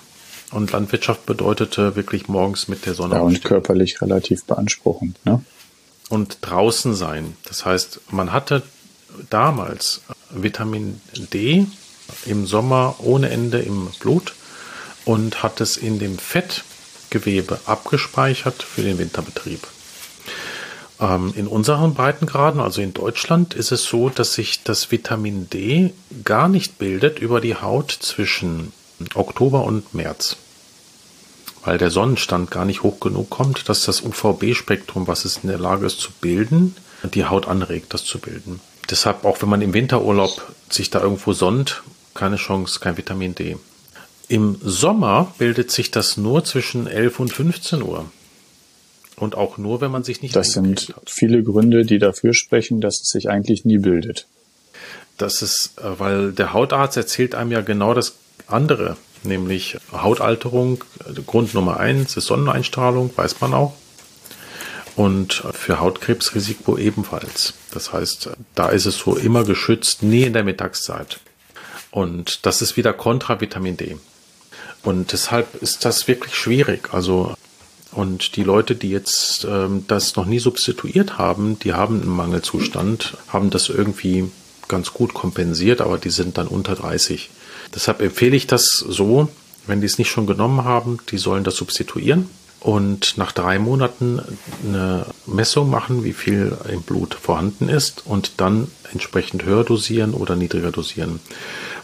[0.51, 3.17] Und Landwirtschaft bedeutete wirklich morgens mit der Sonne.
[3.17, 5.45] Ja, und körperlich relativ beanspruchend, ne?
[6.09, 7.37] Und draußen sein.
[7.45, 8.63] Das heißt, man hatte
[9.31, 11.01] damals Vitamin
[11.33, 11.67] D
[12.25, 14.35] im Sommer ohne Ende im Blut
[15.05, 19.67] und hat es in dem Fettgewebe abgespeichert für den Winterbetrieb.
[21.01, 25.93] Ähm, in unseren Breitengraden, also in Deutschland, ist es so, dass sich das Vitamin D
[26.25, 28.73] gar nicht bildet über die Haut zwischen
[29.15, 30.37] Oktober und März.
[31.69, 35.59] Weil der Sonnenstand gar nicht hoch genug kommt, dass das UVB-Spektrum, was es in der
[35.59, 36.75] Lage ist zu bilden,
[37.13, 38.61] die Haut anregt, das zu bilden.
[38.89, 41.83] Deshalb, auch wenn man im Winterurlaub sich da irgendwo sonnt,
[42.15, 43.59] keine Chance, kein Vitamin D.
[44.29, 48.11] Im Sommer bildet sich das nur zwischen 11 und 15 Uhr.
[49.17, 51.11] Und auch nur, wenn man sich nicht Das sind hat.
[51.11, 54.27] viele Gründe, die dafür sprechen, dass es sich eigentlich nie bildet.
[55.19, 58.15] Das ist, äh, weil der Hautarzt erzählt einem ja genau das
[58.47, 60.85] andere, nämlich Hautalterung.
[61.27, 63.75] Grund Nummer eins ist Sonneneinstrahlung, weiß man auch.
[64.97, 67.55] Und für Hautkrebsrisiko ebenfalls.
[67.73, 71.21] Das heißt, da ist es so immer geschützt, nie in der Mittagszeit.
[71.91, 73.97] Und das ist wieder Kontra Vitamin D.
[74.83, 76.93] Und deshalb ist das wirklich schwierig.
[76.93, 77.35] Also
[77.93, 83.17] und die Leute, die jetzt ähm, das noch nie substituiert haben, die haben einen Mangelzustand,
[83.29, 84.31] haben das irgendwie
[84.69, 87.31] ganz gut kompensiert, aber die sind dann unter 30.
[87.75, 89.29] Deshalb empfehle ich das so,
[89.67, 92.29] wenn die es nicht schon genommen haben, die sollen das substituieren
[92.61, 94.21] und nach drei Monaten
[94.65, 100.35] eine Messung machen, wie viel im Blut vorhanden ist und dann entsprechend höher dosieren oder
[100.35, 101.21] niedriger dosieren.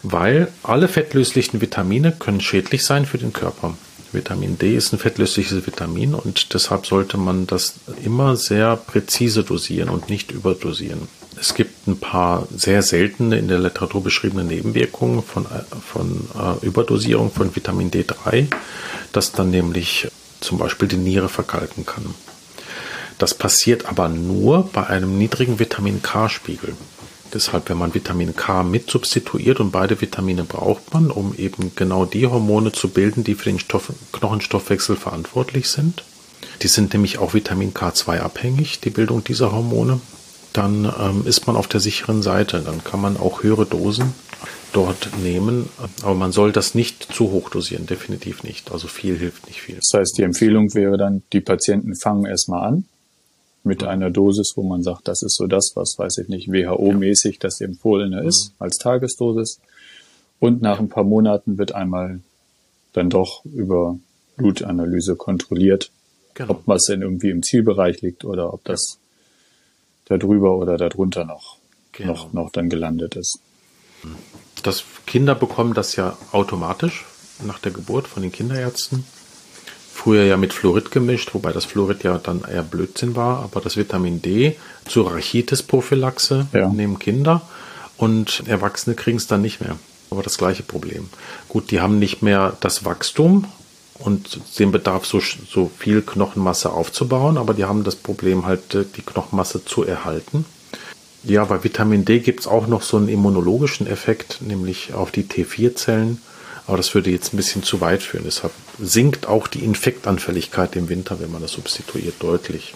[0.03, 3.75] Weil alle fettlöslichen Vitamine können schädlich sein für den Körper.
[4.11, 9.89] Vitamin D ist ein fettlösliches Vitamin und deshalb sollte man das immer sehr präzise dosieren
[9.89, 11.07] und nicht überdosieren.
[11.39, 15.45] Es gibt ein paar sehr seltene in der Literatur beschriebene Nebenwirkungen von,
[15.85, 18.47] von äh, Überdosierung von Vitamin D3,
[19.11, 20.07] das dann nämlich
[20.39, 22.15] zum Beispiel die Niere verkalken kann.
[23.17, 26.75] Das passiert aber nur bei einem niedrigen Vitamin K-Spiegel.
[27.33, 32.05] Deshalb, wenn man Vitamin K mit substituiert und beide Vitamine braucht man, um eben genau
[32.05, 36.03] die Hormone zu bilden, die für den Stoff Knochenstoffwechsel verantwortlich sind.
[36.61, 39.99] Die sind nämlich auch Vitamin K2 abhängig, die Bildung dieser Hormone.
[40.55, 42.61] Dann ähm, ist man auf der sicheren Seite.
[42.61, 44.13] Dann kann man auch höhere Dosen
[44.71, 45.69] dort nehmen.
[46.01, 48.71] Aber man soll das nicht zu hoch dosieren, definitiv nicht.
[48.71, 49.75] Also viel hilft nicht viel.
[49.75, 52.85] Das heißt, die Empfehlung wäre dann, die Patienten fangen erstmal an
[53.63, 53.89] mit ja.
[53.89, 57.59] einer Dosis, wo man sagt, das ist so das, was, weiß ich nicht, WHO-mäßig das
[57.59, 58.63] empfohlene ist, mhm.
[58.63, 59.59] als Tagesdosis.
[60.39, 62.19] Und nach ein paar Monaten wird einmal
[62.93, 63.97] dann doch über
[64.37, 65.91] Blutanalyse kontrolliert,
[66.33, 66.51] genau.
[66.51, 68.99] ob was denn irgendwie im Zielbereich liegt oder ob das
[70.09, 70.17] ja.
[70.17, 71.57] da drüber oder darunter noch,
[71.91, 72.13] genau.
[72.13, 73.39] noch, noch dann gelandet ist.
[74.63, 77.05] Das Kinder bekommen das ja automatisch
[77.43, 79.05] nach der Geburt von den Kinderärzten.
[79.93, 83.77] Früher ja mit Fluorid gemischt, wobei das Fluorid ja dann eher Blödsinn war, aber das
[83.77, 86.69] Vitamin D zur Rachitis-Prophylaxe ja.
[86.69, 87.41] nehmen Kinder
[87.97, 89.77] und Erwachsene kriegen es dann nicht mehr.
[90.11, 91.09] Aber das gleiche Problem.
[91.49, 93.45] Gut, die haben nicht mehr das Wachstum
[93.99, 99.01] und den Bedarf, so, so viel Knochenmasse aufzubauen, aber die haben das Problem halt, die
[99.01, 100.45] Knochenmasse zu erhalten.
[101.23, 105.23] Ja, bei Vitamin D gibt es auch noch so einen immunologischen Effekt, nämlich auf die
[105.23, 106.21] T4-Zellen.
[106.67, 108.25] Aber das würde jetzt ein bisschen zu weit führen.
[108.25, 112.73] Deshalb sinkt auch die Infektanfälligkeit im Winter, wenn man das substituiert, deutlich.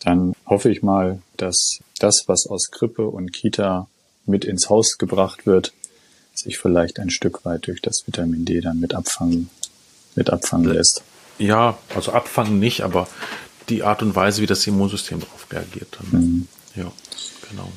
[0.00, 3.88] Dann hoffe ich mal, dass das, was aus Krippe und Kita
[4.26, 5.72] mit ins Haus gebracht wird,
[6.34, 9.50] sich vielleicht ein Stück weit durch das Vitamin D dann mit abfangen,
[10.14, 11.02] mit abfangen lässt.
[11.38, 13.08] Ja, also abfangen nicht, aber
[13.68, 15.98] die Art und Weise, wie das Immunsystem darauf reagiert.
[16.10, 16.48] Mhm.
[16.74, 16.90] Ja,
[17.48, 17.70] genau.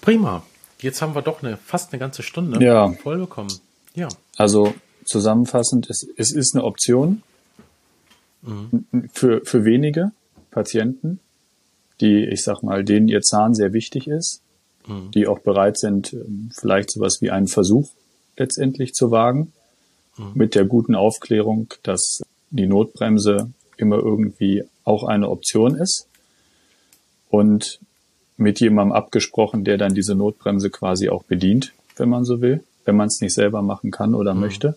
[0.00, 0.44] Prima.
[0.80, 2.92] Jetzt haben wir doch eine, fast eine ganze Stunde ja.
[2.92, 3.52] voll bekommen.
[3.94, 4.08] Ja.
[4.36, 4.74] Also
[5.04, 7.22] zusammenfassend, es, es ist eine Option
[8.42, 9.08] mhm.
[9.12, 10.12] für, für wenige
[10.50, 11.20] Patienten,
[12.00, 14.42] die, ich sag mal, denen ihr Zahn sehr wichtig ist,
[14.86, 15.10] mhm.
[15.12, 17.90] die auch bereit sind, ähm, vielleicht sowas wie einen Versuch
[18.36, 19.52] letztendlich zu wagen,
[20.16, 20.32] mhm.
[20.34, 26.06] mit der guten Aufklärung, dass die Notbremse immer irgendwie auch eine Option ist
[27.28, 27.80] und
[28.36, 32.96] mit jemandem abgesprochen, der dann diese Notbremse quasi auch bedient, wenn man so will, wenn
[32.96, 34.40] man es nicht selber machen kann oder mhm.
[34.40, 34.76] möchte.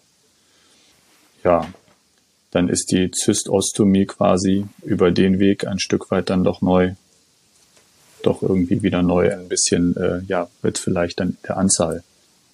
[1.44, 1.68] Ja,
[2.52, 6.94] dann ist die Zystostomie quasi über den Weg ein Stück weit dann doch neu,
[8.24, 12.04] doch irgendwie wieder neu ein bisschen, äh, ja, wird vielleicht dann der Anzahl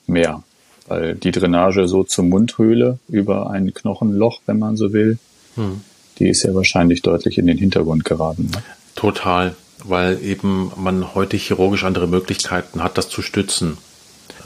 [0.06, 0.44] mehr.
[0.88, 5.18] Weil die Drainage so zur Mundhöhle über ein Knochenloch, wenn man so will,
[5.56, 5.82] hm.
[6.20, 8.52] die ist ja wahrscheinlich deutlich in den Hintergrund geraten.
[8.54, 8.62] Ne?
[8.96, 13.78] Total, weil eben man heute chirurgisch andere Möglichkeiten hat, das zu stützen.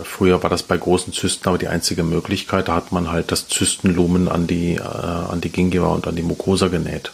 [0.04, 2.68] Früher war das bei großen Zysten aber die einzige Möglichkeit.
[2.68, 6.24] Da hat man halt das Zystenlumen an die, äh, an die Gingiva und an die
[6.24, 7.12] Mucosa genäht.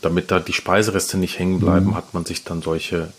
[0.00, 1.94] Damit da die Speisereste nicht hängen bleiben, mhm.
[1.94, 3.12] hat man sich dann solche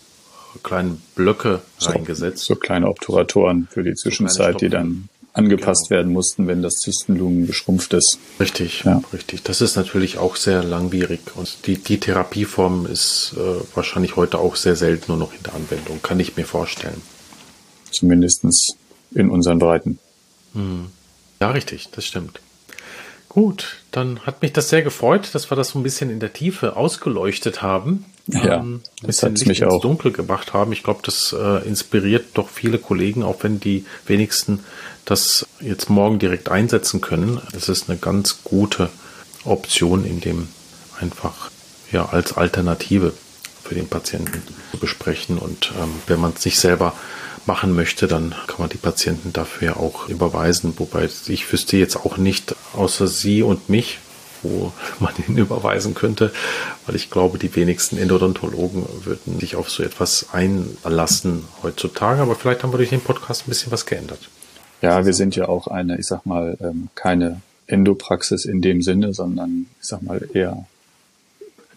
[0.62, 2.44] kleinen Blöcke so, reingesetzt.
[2.44, 5.98] So kleine Obturatoren für die Zwischenzeit, so die dann angepasst genau.
[5.98, 8.18] werden mussten, wenn das Zystenlumen geschrumpft ist.
[8.40, 9.02] Richtig, ja.
[9.12, 9.42] richtig.
[9.42, 14.56] Das ist natürlich auch sehr langwierig und die, die Therapieform ist äh, wahrscheinlich heute auch
[14.56, 17.02] sehr selten nur noch in der Anwendung, kann ich mir vorstellen.
[17.90, 18.76] Zumindestens
[19.12, 19.98] in unseren Breiten.
[20.54, 20.86] Hm.
[21.40, 22.40] Ja, richtig, das stimmt.
[23.34, 26.32] Gut, dann hat mich das sehr gefreut, dass wir das so ein bisschen in der
[26.32, 28.04] Tiefe ausgeleuchtet haben.
[28.28, 30.72] Ja, ähm, das hat mich ins auch dunkel gemacht haben.
[30.72, 34.60] Ich glaube, das äh, inspiriert doch viele Kollegen, auch wenn die wenigsten
[35.04, 37.40] das jetzt morgen direkt einsetzen können.
[37.52, 38.88] Es ist eine ganz gute
[39.44, 40.46] Option, in dem
[41.00, 41.50] einfach
[41.90, 43.12] ja als Alternative
[43.64, 45.38] für den Patienten zu besprechen.
[45.38, 46.92] Und ähm, wenn man es nicht selber
[47.46, 50.74] machen möchte, dann kann man die Patienten dafür auch überweisen.
[50.76, 53.98] Wobei ich wüsste jetzt auch nicht, außer Sie und mich,
[54.42, 56.32] wo man ihn überweisen könnte,
[56.86, 62.22] weil ich glaube, die wenigsten Endodontologen würden sich auf so etwas einlassen heutzutage.
[62.22, 64.30] Aber vielleicht haben wir durch den Podcast ein bisschen was geändert.
[64.82, 69.14] Ja, wir sind ja auch eine, ich sag mal, ähm, keine Endopraxis in dem Sinne,
[69.14, 70.66] sondern ich sag mal eher,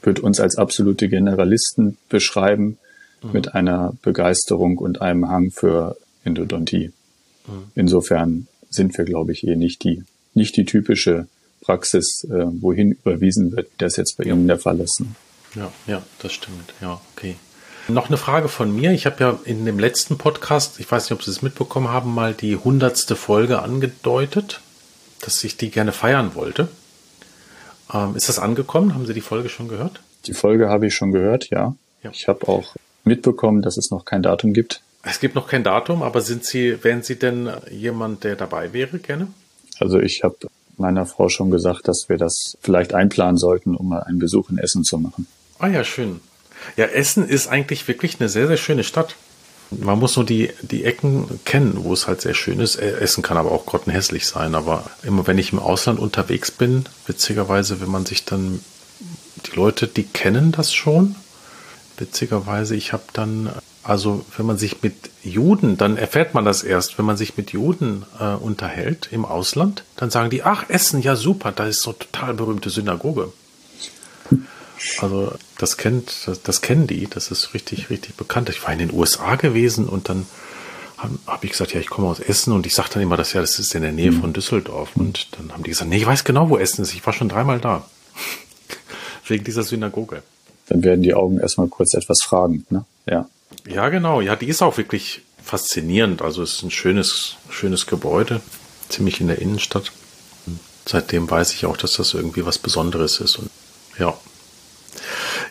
[0.02, 2.78] wird uns als absolute Generalisten beschreiben
[3.22, 3.32] mhm.
[3.32, 6.92] mit einer Begeisterung und einem Hang für Endodontie.
[7.48, 7.72] Mhm.
[7.76, 10.04] Insofern sind wir, glaube ich, eh nicht die,
[10.34, 11.28] nicht die typische
[11.62, 14.26] Praxis, äh, wohin überwiesen wird, wie das jetzt bei.
[14.26, 15.00] Ihnen der Fall ist.
[15.00, 15.08] Ne?
[15.56, 16.74] Ja, ja, das stimmt.
[16.82, 17.36] Ja, okay.
[17.90, 18.92] Noch eine Frage von mir.
[18.92, 22.14] Ich habe ja in dem letzten Podcast, ich weiß nicht, ob Sie es mitbekommen haben,
[22.14, 24.62] mal die hundertste Folge angedeutet,
[25.22, 26.68] dass ich die gerne feiern wollte.
[27.94, 28.94] Ähm, ist das angekommen?
[28.94, 30.02] Haben Sie die Folge schon gehört?
[30.26, 31.76] Die Folge habe ich schon gehört, ja.
[32.04, 32.12] ja.
[32.12, 32.76] Ich habe auch
[33.08, 34.82] mitbekommen, dass es noch kein Datum gibt.
[35.04, 39.00] Es gibt noch kein Datum, aber sind Sie, wären Sie denn jemand, der dabei wäre,
[39.00, 39.28] gerne?
[39.80, 40.36] Also ich habe
[40.78, 44.58] meiner Frau schon gesagt, dass wir das vielleicht einplanen sollten, um mal einen Besuch in
[44.58, 45.28] Essen zu machen.
[45.60, 46.20] Ah ja, schön.
[46.76, 49.16] Ja, Essen ist eigentlich wirklich eine sehr, sehr schöne Stadt.
[49.70, 52.78] Man muss nur die, die Ecken kennen, wo es halt sehr schön ist.
[52.78, 54.56] Äh, Essen kann aber auch grottenhässlich sein.
[54.56, 58.62] Aber immer wenn ich im Ausland unterwegs bin, witzigerweise, wenn man sich dann,
[59.46, 61.16] die Leute, die kennen das schon.
[61.98, 63.52] Witzigerweise, ich habe dann,
[63.84, 67.52] also wenn man sich mit Juden, dann erfährt man das erst, wenn man sich mit
[67.52, 71.94] Juden äh, unterhält im Ausland, dann sagen die, ach, Essen, ja super, da ist so
[71.94, 73.34] total berühmte Synagoge.
[75.00, 78.50] Also das kennt, das, das, kennen die, das ist richtig, richtig bekannt.
[78.50, 80.28] Ich war in den USA gewesen und dann
[80.98, 83.34] habe hab ich gesagt, ja, ich komme aus Essen und ich sage dann immer, das
[83.34, 84.96] ja, das ist in der Nähe von Düsseldorf.
[84.96, 86.94] Und dann haben die gesagt, nee, ich weiß genau, wo Essen ist.
[86.94, 87.88] Ich war schon dreimal da.
[89.28, 90.24] Wegen dieser Synagoge.
[90.70, 92.86] Dann werden die Augen erstmal kurz etwas fragend, ne?
[93.06, 93.28] Ja.
[93.68, 94.22] Ja, genau.
[94.22, 96.22] Ja, die ist auch wirklich faszinierend.
[96.22, 98.42] Also es ist ein schönes, schönes Gebäude,
[98.90, 99.92] ziemlich in der Innenstadt.
[100.86, 103.38] seitdem weiß ich auch, dass das irgendwie was Besonderes ist.
[103.38, 103.50] Und
[103.98, 104.18] ja,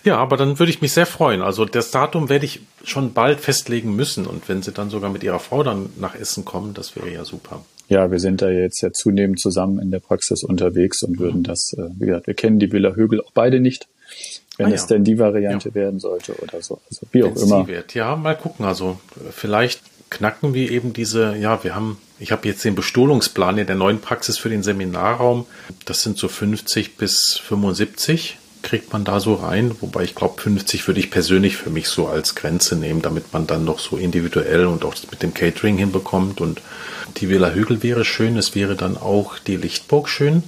[0.06, 1.42] ja, aber dann würde ich mich sehr freuen.
[1.42, 4.26] Also das Datum werde ich schon bald festlegen müssen.
[4.26, 7.24] Und wenn Sie dann sogar mit Ihrer Frau dann nach Essen kommen, das wäre ja
[7.24, 7.64] super.
[7.88, 11.44] Ja, wir sind da jetzt ja zunehmend zusammen in der Praxis unterwegs und würden mhm.
[11.44, 13.88] das, äh, wie gesagt, wir kennen die Villa Högel auch beide nicht.
[14.57, 14.88] Wenn ah, es ja.
[14.88, 15.74] denn die Variante ja.
[15.74, 16.80] werden sollte oder so.
[16.88, 17.66] Also wie auch immer.
[17.66, 17.94] Wird.
[17.94, 18.64] Ja, mal gucken.
[18.64, 18.98] Also
[19.30, 23.76] vielleicht knacken wir eben diese, ja, wir haben, ich habe jetzt den Bestohlungsplan in der
[23.76, 25.46] neuen Praxis für den Seminarraum.
[25.84, 29.76] Das sind so 50 bis 75 kriegt man da so rein.
[29.80, 33.46] Wobei ich glaube, 50 würde ich persönlich für mich so als Grenze nehmen, damit man
[33.46, 36.40] dann noch so individuell und auch mit dem Catering hinbekommt.
[36.40, 36.61] Und
[37.18, 38.36] die Villa Hügel wäre schön.
[38.36, 40.42] Es wäre dann auch die Lichtburg schön.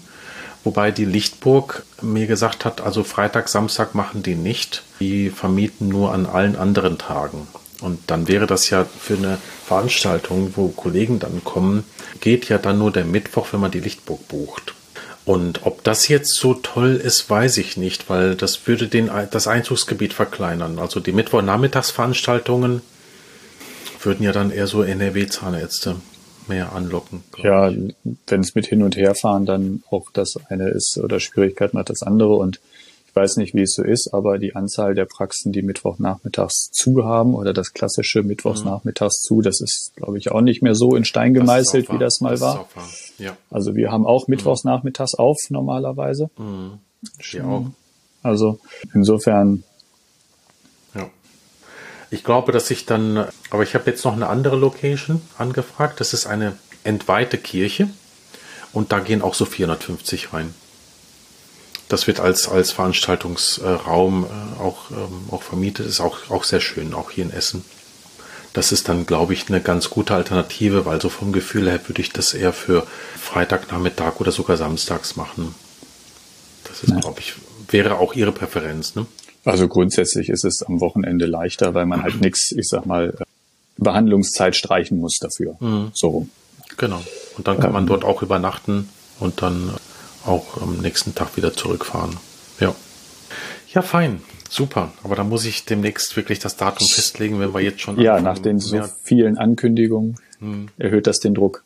[0.69, 4.83] Wobei die Lichtburg mir gesagt hat, also Freitag, Samstag machen die nicht.
[5.01, 7.49] Die vermieten nur an allen anderen Tagen.
[7.81, 11.85] Und dann wäre das ja für eine Veranstaltung, wo Kollegen dann kommen,
[12.21, 14.75] geht ja dann nur der Mittwoch, wenn man die Lichtburg bucht.
[15.25, 19.47] Und ob das jetzt so toll ist, weiß ich nicht, weil das würde den, das
[19.49, 20.79] Einzugsgebiet verkleinern.
[20.79, 22.83] Also die Mittwochnachmittagsveranstaltungen
[24.03, 25.97] würden ja dann eher so NRW-Zahnärzte
[26.49, 27.23] mehr anlocken.
[27.37, 27.73] Ja,
[28.27, 32.03] wenn es mit Hin- und Herfahren dann auch das eine ist oder Schwierigkeiten hat das
[32.03, 32.61] andere und
[33.07, 37.05] ich weiß nicht, wie es so ist, aber die Anzahl der Praxen, die Mittwochnachmittags zu
[37.05, 41.05] haben oder das klassische Mittwochnachmittags zu, das ist, glaube ich, auch nicht mehr so in
[41.05, 42.69] Stein gemeißelt, das wie das mal das war.
[43.19, 43.37] Ja.
[43.51, 46.31] Also wir haben auch Mittwochnachmittags auf normalerweise.
[46.39, 46.79] Mhm.
[47.33, 47.67] Wir auch.
[48.23, 48.61] Also
[48.95, 49.65] insofern.
[52.11, 56.01] Ich glaube, dass ich dann, aber ich habe jetzt noch eine andere Location angefragt.
[56.01, 57.89] Das ist eine entweihte Kirche
[58.73, 60.55] und da gehen auch so 450 rein.
[61.89, 66.93] Das wird als, als Veranstaltungsraum äh, auch, ähm, auch vermietet, ist auch, auch sehr schön,
[66.95, 67.65] auch hier in Essen.
[68.53, 72.03] Das ist dann, glaube ich, eine ganz gute Alternative, weil so vom Gefühl her würde
[72.03, 72.87] ich das eher für
[73.19, 75.55] Freitagnachmittag oder sogar samstags machen.
[76.65, 77.01] Das ist, ja.
[77.01, 77.35] glaube ich,
[77.71, 79.07] wäre auch Ihre Präferenz, ne?
[79.45, 83.15] Also grundsätzlich ist es am Wochenende leichter, weil man halt nichts, ich sag mal,
[83.77, 85.57] Behandlungszeit streichen muss dafür.
[85.61, 85.91] Mhm.
[85.95, 86.27] So.
[86.77, 87.01] Genau.
[87.37, 88.89] Und dann kann man dort auch übernachten
[89.21, 89.73] und dann
[90.25, 92.17] auch am nächsten Tag wieder zurückfahren.
[92.61, 92.75] Ja.
[93.73, 94.21] Ja, fein.
[94.49, 94.93] Super.
[95.03, 98.01] Aber da muss ich demnächst wirklich das Datum festlegen, wenn wir jetzt schon.
[98.01, 100.69] Ja, nach den so vielen Ankündigungen hm.
[100.79, 101.65] erhöht das den Druck.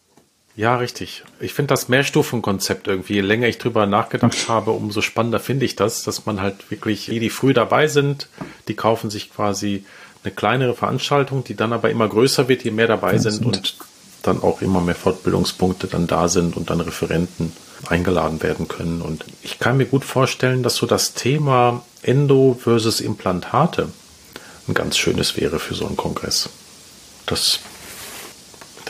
[0.55, 1.24] Ja, richtig.
[1.40, 5.76] Ich finde das Mehrstufenkonzept irgendwie, je länger ich drüber nachgedacht habe, umso spannender finde ich
[5.76, 8.28] das, dass man halt wirklich, die, die früh dabei sind,
[8.68, 9.84] die kaufen sich quasi
[10.24, 13.76] eine kleinere Veranstaltung, die dann aber immer größer wird, je mehr dabei sind und
[14.22, 17.53] dann auch immer mehr Fortbildungspunkte dann da sind und dann Referenten
[17.88, 19.03] eingeladen werden können.
[19.03, 23.88] Und ich kann mir gut vorstellen, dass so das Thema Endo versus Implantate
[24.68, 26.48] ein ganz schönes wäre für so einen Kongress.
[27.26, 27.61] Das,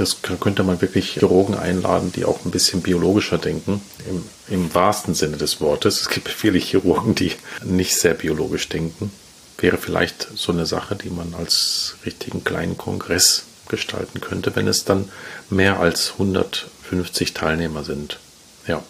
[0.03, 3.81] das könnte man wirklich Chirurgen einladen, die auch ein bisschen biologischer denken,
[4.11, 6.01] im, im wahrsten Sinne des Wortes.
[6.01, 7.33] Es gibt viele Chirurgen, die
[7.65, 9.13] nicht sehr biologisch denken.
[9.59, 14.85] Wäre vielleicht so eine Sache, die man als richtigen kleinen Kongress gestalten könnte, wenn es
[14.85, 15.09] dann
[15.51, 18.19] mehr als 150 Teilnehmer sind.
[18.67, 18.83] Ja.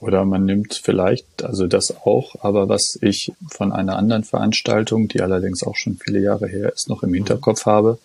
[0.00, 5.22] Oder man nimmt vielleicht, also das auch, aber was ich von einer anderen Veranstaltung, die
[5.22, 7.98] allerdings auch schon viele Jahre her ist, noch im Hinterkopf habe.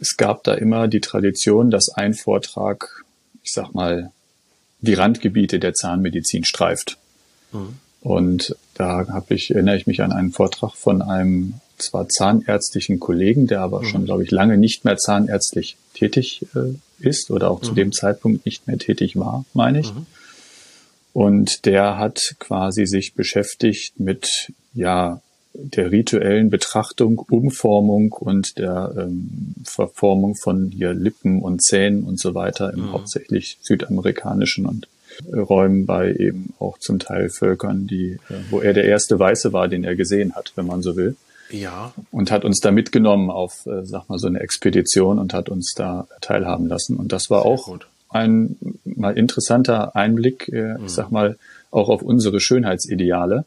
[0.00, 3.04] Es gab da immer die Tradition, dass ein Vortrag,
[3.42, 4.12] ich sag mal,
[4.80, 6.98] die Randgebiete der Zahnmedizin streift.
[7.52, 7.78] Mhm.
[8.00, 13.46] Und da habe ich, erinnere ich mich an einen Vortrag von einem zwar zahnärztlichen Kollegen,
[13.46, 13.86] der aber mhm.
[13.86, 17.66] schon, glaube ich, lange nicht mehr zahnärztlich tätig äh, ist oder auch mhm.
[17.66, 19.92] zu dem Zeitpunkt nicht mehr tätig war, meine ich.
[19.92, 20.06] Mhm.
[21.12, 25.20] Und der hat quasi sich beschäftigt mit, ja,
[25.60, 32.34] der rituellen Betrachtung, Umformung und der ähm, Verformung von hier Lippen und Zähnen und so
[32.34, 32.92] weiter im mhm.
[32.92, 34.88] hauptsächlich südamerikanischen und
[35.32, 39.68] Räumen bei eben auch zum Teil Völkern, die, äh, wo er der erste Weiße war,
[39.68, 41.16] den er gesehen hat, wenn man so will.
[41.50, 41.92] Ja.
[42.10, 45.72] Und hat uns da mitgenommen auf, äh, sag mal, so eine Expedition und hat uns
[45.74, 46.96] da teilhaben lassen.
[46.96, 47.88] Und das war Sehr auch gut.
[48.10, 50.84] ein mal interessanter Einblick, äh, mhm.
[50.86, 51.36] ich sag mal,
[51.70, 53.44] auch auf unsere Schönheitsideale.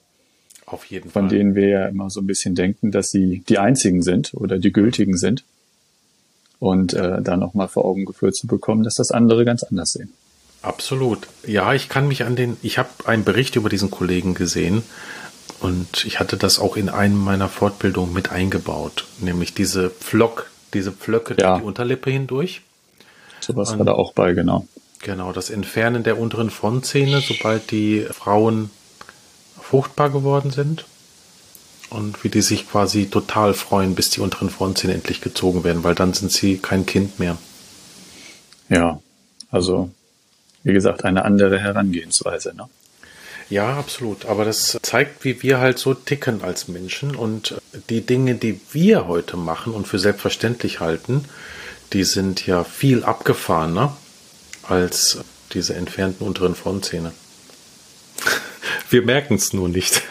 [0.71, 1.23] Auf jeden Fall.
[1.23, 4.57] Von denen wir ja immer so ein bisschen denken, dass sie die einzigen sind oder
[4.57, 5.43] die gültigen sind.
[6.59, 10.11] Und äh, da nochmal vor Augen geführt zu bekommen, dass das andere ganz anders sehen.
[10.61, 11.27] Absolut.
[11.45, 14.83] Ja, ich kann mich an den, ich habe einen Bericht über diesen Kollegen gesehen,
[15.61, 20.91] und ich hatte das auch in einem meiner Fortbildungen mit eingebaut, nämlich diese Pflock, diese
[20.91, 21.59] Pflöcke ja.
[21.59, 22.61] die Unterlippe hindurch.
[23.41, 24.67] Sowas war da auch bei, genau.
[25.03, 28.71] Genau, das Entfernen der unteren Frontzähne, sobald die Frauen
[29.71, 30.83] fruchtbar geworden sind.
[31.89, 35.95] Und wie die sich quasi total freuen, bis die unteren Frontzähne endlich gezogen werden, weil
[35.95, 37.37] dann sind sie kein Kind mehr.
[38.67, 38.99] Ja,
[39.49, 39.89] also
[40.63, 42.53] wie gesagt, eine andere Herangehensweise.
[42.53, 42.67] Ne?
[43.49, 44.25] Ja, absolut.
[44.25, 47.15] Aber das zeigt, wie wir halt so ticken als Menschen.
[47.15, 47.55] Und
[47.89, 51.25] die Dinge, die wir heute machen und für selbstverständlich halten,
[51.93, 53.95] die sind ja viel abgefahrener
[54.63, 55.19] als
[55.53, 57.13] diese entfernten unteren Frontzähne.
[58.89, 60.01] Wir merken es nur nicht.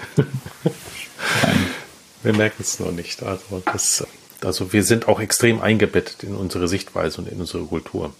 [2.23, 3.23] wir merken es nur nicht.
[3.23, 4.07] Also, das,
[4.43, 8.15] also wir sind auch extrem eingebettet in unsere Sichtweise und in unsere Kultur.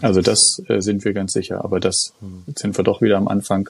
[0.00, 1.64] Also das äh, sind wir ganz sicher.
[1.64, 2.44] Aber das hm.
[2.56, 3.68] sind wir doch wieder am Anfang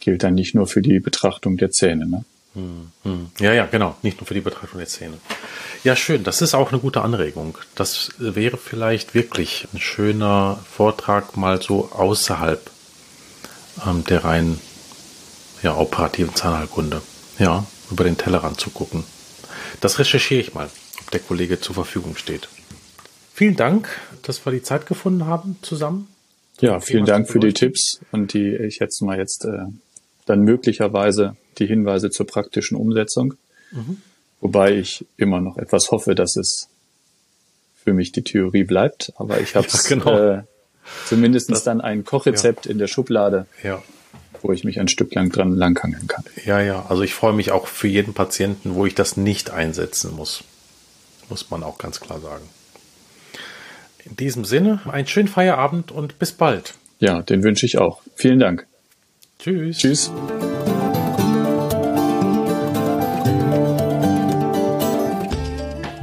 [0.00, 2.06] gilt dann nicht nur für die Betrachtung der Zähne.
[2.06, 2.24] Ne?
[2.54, 3.26] Hm, hm.
[3.40, 5.18] Ja, ja, genau, nicht nur für die Betrachtung der Zähne.
[5.84, 7.58] Ja, schön, das ist auch eine gute Anregung.
[7.74, 12.70] Das wäre vielleicht wirklich ein schöner Vortrag mal so außerhalb
[13.84, 14.60] ähm, der rein
[15.62, 17.02] ja, operativen Zahnheilkunde.
[17.38, 19.04] Ja, über den Tellerrand zu gucken.
[19.80, 20.68] Das recherchiere ich mal,
[21.00, 22.48] ob der Kollege zur Verfügung steht.
[23.34, 23.88] Vielen Dank,
[24.22, 26.08] dass wir die Zeit gefunden haben zusammen.
[26.60, 29.66] Ja, vielen Dank für die Tipps und die, ich jetzt mal jetzt äh,
[30.24, 33.34] dann möglicherweise die Hinweise zur praktischen Umsetzung.
[33.72, 34.00] Mhm.
[34.40, 36.68] Wobei ich immer noch etwas hoffe, dass es
[37.84, 39.12] für mich die Theorie bleibt.
[39.16, 40.18] Aber ich habe ja, genau.
[40.18, 40.42] äh,
[41.06, 42.72] zumindest das, dann ein Kochrezept ja.
[42.72, 43.82] in der Schublade, ja.
[44.42, 46.24] wo ich mich ein Stück lang dran langhangeln kann.
[46.44, 46.86] Ja, ja.
[46.88, 50.44] Also ich freue mich auch für jeden Patienten, wo ich das nicht einsetzen muss.
[51.28, 52.44] Muss man auch ganz klar sagen.
[54.04, 56.74] In diesem Sinne, einen schönen Feierabend und bis bald.
[57.00, 58.02] Ja, den wünsche ich auch.
[58.14, 58.66] Vielen Dank.
[59.38, 59.78] Tschüss.
[59.78, 60.12] Tschüss.